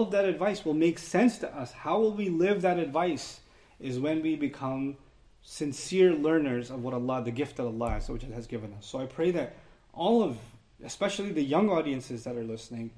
of 0.02 0.10
that 0.10 0.24
advice 0.24 0.64
will 0.64 0.74
make 0.74 0.98
sense 0.98 1.38
to 1.38 1.56
us. 1.56 1.72
How 1.72 1.98
will 1.98 2.14
we 2.14 2.28
live 2.28 2.62
that 2.62 2.78
advice 2.78 3.40
is 3.80 3.98
when 3.98 4.22
we 4.22 4.36
become 4.36 4.96
sincere 5.42 6.14
learners 6.14 6.70
of 6.70 6.82
what 6.82 6.94
Allah, 6.94 7.22
the 7.24 7.30
gift 7.30 7.56
that 7.56 7.64
Allah 7.64 7.90
has 7.90 8.46
given 8.46 8.72
us. 8.74 8.86
So 8.86 9.00
I 9.00 9.06
pray 9.06 9.30
that 9.32 9.56
all 9.92 10.22
of, 10.22 10.38
especially 10.84 11.32
the 11.32 11.42
young 11.42 11.68
audiences 11.68 12.24
that 12.24 12.36
are 12.36 12.44
listening, 12.44 12.90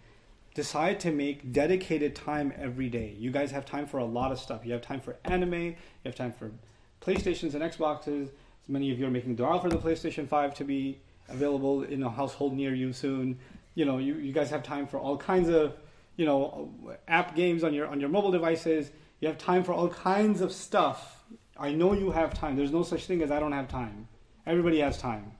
decide 0.55 1.01
to 1.01 1.11
make 1.11 1.53
dedicated 1.53 2.15
time 2.15 2.53
every 2.57 2.89
day. 2.89 3.15
You 3.19 3.31
guys 3.31 3.51
have 3.51 3.67
time 3.67 3.87
for 3.87 3.99
a 3.99 4.05
lot 4.05 4.31
of 4.31 4.39
stuff. 4.39 4.65
You 4.65 4.73
have 4.73 4.83
time 4.83 5.01
for 5.01 5.17
anime, 5.25 5.55
you 5.55 5.77
have 6.05 6.15
time 6.15 6.33
for 6.33 6.53
PlayStations 7.01 7.55
and 7.55 7.63
Xboxes. 7.63 8.25
As 8.25 8.69
Many 8.69 8.91
of 8.93 8.99
you 8.99 9.07
are 9.07 9.11
making 9.11 9.35
dua 9.35 9.61
for 9.61 9.69
the 9.69 9.77
PlayStation 9.77 10.27
5 10.29 10.55
to 10.55 10.65
be 10.65 10.99
available 11.29 11.83
in 11.83 12.03
a 12.03 12.11
household 12.11 12.55
near 12.55 12.75
you 12.75 12.93
soon. 12.93 13.39
You 13.75 13.85
know, 13.85 13.99
you, 13.99 14.15
you 14.15 14.33
guys 14.33 14.51
have 14.51 14.63
time 14.63 14.87
for 14.87 14.99
all 14.99 15.17
kinds 15.17 15.49
of, 15.49 15.75
you 16.17 16.25
know, 16.25 16.71
app 17.09 17.35
games 17.35 17.65
on 17.65 17.75
your 17.75 17.89
on 17.89 18.01
your 18.01 18.09
mobile 18.09 18.31
devices. 18.31 18.91
You 19.21 19.29
have 19.29 19.39
time 19.39 19.65
for 19.65 19.73
all 19.73 19.89
kinds 19.89 20.41
of 20.41 20.53
stuff. 20.53 21.14
I 21.57 21.73
know 21.73 21.93
you 21.93 22.11
have 22.11 22.35
time. 22.35 22.57
There's 22.57 22.73
no 22.73 22.83
such 22.83 23.07
thing 23.07 23.23
as 23.23 23.31
I 23.31 23.39
don't 23.39 23.53
have 23.53 23.69
time. 23.69 24.09
Everybody 24.47 24.81
has 24.81 24.99
time. 24.99 25.33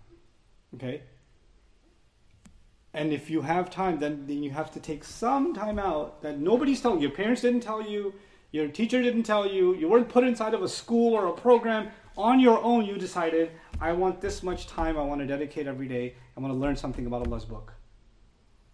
Okay? 0.75 1.03
And 2.93 3.13
if 3.13 3.29
you 3.29 3.43
have 3.43 3.71
time, 3.71 3.99
then, 3.99 4.25
then 4.27 4.43
you 4.43 4.51
have 4.53 4.71
to 4.73 4.81
take 4.81 5.03
some 5.03 5.53
time 5.53 5.81
out 5.81 6.23
that 6.23 6.39
nobody's 6.39 6.81
telling 6.81 7.01
you. 7.01 7.09
Your 7.09 7.17
parents 7.17 7.43
didn't 7.43 7.61
tell 7.61 7.83
you, 7.83 8.15
your 8.53 8.69
teacher 8.69 9.03
didn't 9.03 9.25
tell 9.25 9.47
you, 9.47 9.75
you 9.75 9.89
weren't 9.89 10.09
put 10.09 10.23
inside 10.23 10.55
of 10.55 10.63
a 10.63 10.69
school 10.69 11.13
or 11.13 11.27
a 11.27 11.33
program. 11.33 11.89
On 12.17 12.39
your 12.39 12.63
own, 12.63 12.85
you 12.85 12.97
decided, 12.97 13.51
I 13.81 13.93
want 13.93 14.21
this 14.21 14.45
much 14.45 14.69
time 14.69 14.97
I 14.97 15.03
want 15.03 15.21
to 15.21 15.27
dedicate 15.27 15.67
every 15.67 15.89
day. 15.89 16.15
I 16.37 16.41
want 16.41 16.55
to 16.55 16.59
learn 16.59 16.77
something 16.77 17.05
about 17.05 17.27
Allah's 17.27 17.45
book. 17.45 17.73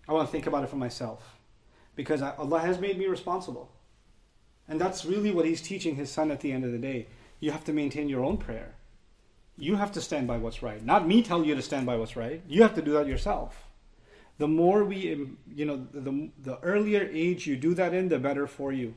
I 0.07 0.13
want 0.13 0.29
to 0.29 0.33
think 0.33 0.47
about 0.47 0.65
it 0.65 0.69
for 0.69 0.77
myself. 0.77 1.39
Because 1.97 2.21
Allah 2.21 2.61
has 2.61 2.79
made 2.79 2.99
me 2.99 3.07
responsible. 3.07 3.73
And 4.69 4.79
that's 4.79 5.07
really 5.07 5.31
what 5.31 5.47
He's 5.47 5.63
teaching 5.63 5.97
His 5.97 6.11
son 6.11 6.31
at 6.31 6.41
the 6.41 6.53
end 6.53 6.67
of 6.67 6.73
the 6.73 6.79
day. 6.79 7.09
You 7.41 7.51
have 7.51 7.65
to 7.65 7.73
maintain 7.73 8.09
your 8.09 8.25
own 8.25 8.37
prayer. 8.37 8.75
You 9.59 9.77
have 9.77 9.93
to 9.93 10.01
stand 10.01 10.27
by 10.27 10.39
what's 10.39 10.63
right. 10.63 10.85
Not 10.85 11.07
me 11.07 11.23
tell 11.23 11.45
you 11.45 11.55
to 11.55 11.63
stand 11.63 11.87
by 11.87 11.97
what's 11.97 12.17
right. 12.17 12.43
You 12.49 12.63
have 12.63 12.75
to 12.75 12.83
do 12.83 12.93
that 12.93 13.07
yourself 13.07 13.67
the 14.41 14.49
more 14.49 14.85
we, 14.85 15.29
you 15.55 15.67
know, 15.67 15.87
the, 15.93 16.31
the 16.43 16.59
earlier 16.61 17.07
age 17.13 17.47
you 17.47 17.57
do 17.57 17.75
that 17.75 17.93
in, 17.93 18.09
the 18.09 18.19
better 18.19 18.47
for 18.47 18.73
you. 18.73 18.95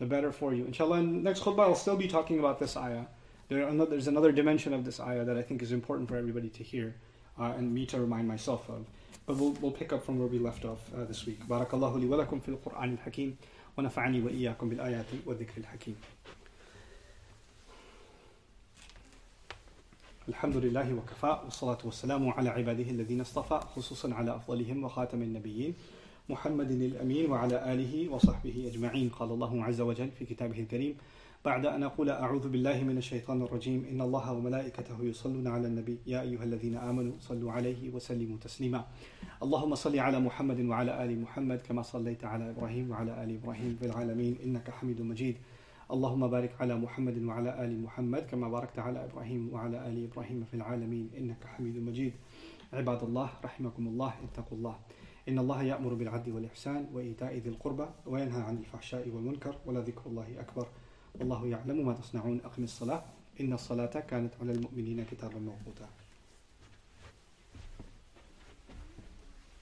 The 0.00 0.06
better 0.06 0.32
for 0.32 0.52
you. 0.52 0.64
Inshallah, 0.64 0.98
in 0.98 1.22
next 1.22 1.40
khutbah 1.40 1.60
I'll 1.60 1.76
still 1.76 1.96
be 1.96 2.08
talking 2.08 2.40
about 2.40 2.58
this 2.58 2.76
ayah. 2.76 3.04
There 3.48 3.62
another, 3.68 3.92
there's 3.92 4.08
another 4.08 4.32
dimension 4.32 4.74
of 4.74 4.84
this 4.84 4.98
ayah 4.98 5.24
that 5.24 5.38
I 5.38 5.42
think 5.42 5.62
is 5.62 5.70
important 5.70 6.08
for 6.08 6.16
everybody 6.16 6.48
to 6.48 6.64
hear 6.64 6.96
uh, 7.38 7.52
and 7.56 7.72
me 7.72 7.86
to 7.86 8.00
remind 8.00 8.26
myself 8.26 8.68
of. 8.68 8.84
But 9.24 9.36
we'll, 9.36 9.52
we'll 9.60 9.70
pick 9.70 9.92
up 9.92 10.04
from 10.04 10.18
where 10.18 10.26
we 10.26 10.40
left 10.40 10.64
off 10.64 10.80
uh, 10.92 11.04
this 11.04 11.26
week. 11.26 11.46
Barakallahu 11.46 12.00
li 12.00 12.06
wa 12.06 12.16
lakum 12.16 12.42
fil 12.42 12.56
Qur'an 12.56 12.98
al-Hakim 12.98 13.38
wa 13.76 13.84
nafa'ani 13.84 14.20
wa 14.20 14.30
iyyakum 14.30 14.68
bil 14.68 14.80
الحمد 20.28 20.56
لله 20.56 20.94
وكفى 20.94 21.38
والصلاة 21.44 21.78
والسلام 21.84 22.28
على 22.28 22.48
عباده 22.48 22.90
الذين 22.90 23.20
اصطفى 23.20 23.60
خصوصا 23.76 24.14
على 24.14 24.36
أفضلهم 24.36 24.84
وخاتم 24.84 25.22
النبيين 25.22 25.74
محمد 26.28 26.70
الأمين 26.70 27.30
وعلى 27.30 27.72
آله 27.72 28.08
وصحبه 28.08 28.70
أجمعين. 28.72 29.08
قال 29.08 29.30
الله 29.30 29.64
عز 29.64 29.80
وجل 29.80 30.10
في 30.10 30.24
كتابه 30.24 30.60
الكريم 30.60 30.96
بعد 31.44 31.66
أن 31.66 31.82
أقول 31.82 32.10
أعوذ 32.10 32.48
بالله 32.48 32.84
من 32.84 32.98
الشيطان 32.98 33.42
الرجيم 33.42 33.86
إن 33.90 34.00
الله 34.00 34.32
وملائكته 34.32 34.96
يصلون 35.02 35.46
على 35.46 35.66
النبي 35.66 35.98
يا 36.06 36.20
أيها 36.20 36.44
الذين 36.44 36.76
آمنوا 36.76 37.12
صلوا 37.20 37.52
عليه 37.52 37.90
وسلموا 37.90 38.38
تسليما. 38.40 38.84
اللهم 39.42 39.74
صل 39.74 39.98
على 39.98 40.20
محمد 40.20 40.60
وعلى 40.60 41.04
آل 41.04 41.20
محمد 41.20 41.60
كما 41.68 41.82
صليت 41.82 42.24
على 42.24 42.50
إبراهيم 42.50 42.90
وعلى 42.90 43.24
آل 43.24 43.36
إبراهيم 43.42 43.76
في 43.80 43.86
العالمين 43.86 44.38
إنك 44.44 44.70
حميد 44.70 45.02
مجيد. 45.02 45.36
اللهم 45.90 46.28
بارك 46.28 46.60
على 46.60 46.76
محمد 46.76 47.22
وعلى 47.22 47.64
آل 47.64 47.82
محمد 47.82 48.22
كما 48.26 48.48
باركت 48.48 48.78
على 48.78 49.04
إبراهيم 49.04 49.52
وعلى 49.52 49.88
آل 49.88 50.04
إبراهيم 50.04 50.44
في 50.44 50.54
العالمين. 50.54 51.10
إنك 51.18 51.46
حميد 51.46 51.76
مجيد. 51.76 52.12
عباد 52.72 53.02
الله 53.02 53.30
رحمكم 53.44 53.86
الله 53.86 54.14
اتقوا 54.24 54.58
الله. 54.58 54.78
إن 55.28 55.38
الله 55.38 55.62
يأمر 55.62 55.94
بالعدل 55.94 56.32
والإحسان 56.32 56.88
وإيتاء 56.92 57.34
ذي 57.36 57.48
القربى 57.48 57.86
وينهى 58.06 58.42
عن 58.42 58.56
الفحشاء 58.56 59.08
والمنكر 59.08 59.54
ولذكر 59.66 60.02
الله 60.06 60.40
أكبر. 60.40 60.66
والله 61.14 61.46
يعلم 61.46 61.86
ما 61.86 61.92
تصنعون. 61.92 62.40
أقم 62.44 62.64
الصلاة. 62.64 63.02
إن 63.40 63.52
الصلاة 63.52 64.00
كانت 64.00 64.34
على 64.40 64.52
المؤمنين 64.52 65.04
كتابا 65.04 65.38
موقوتا. 65.38 65.88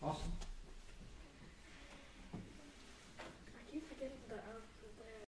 Awesome. 0.03 0.42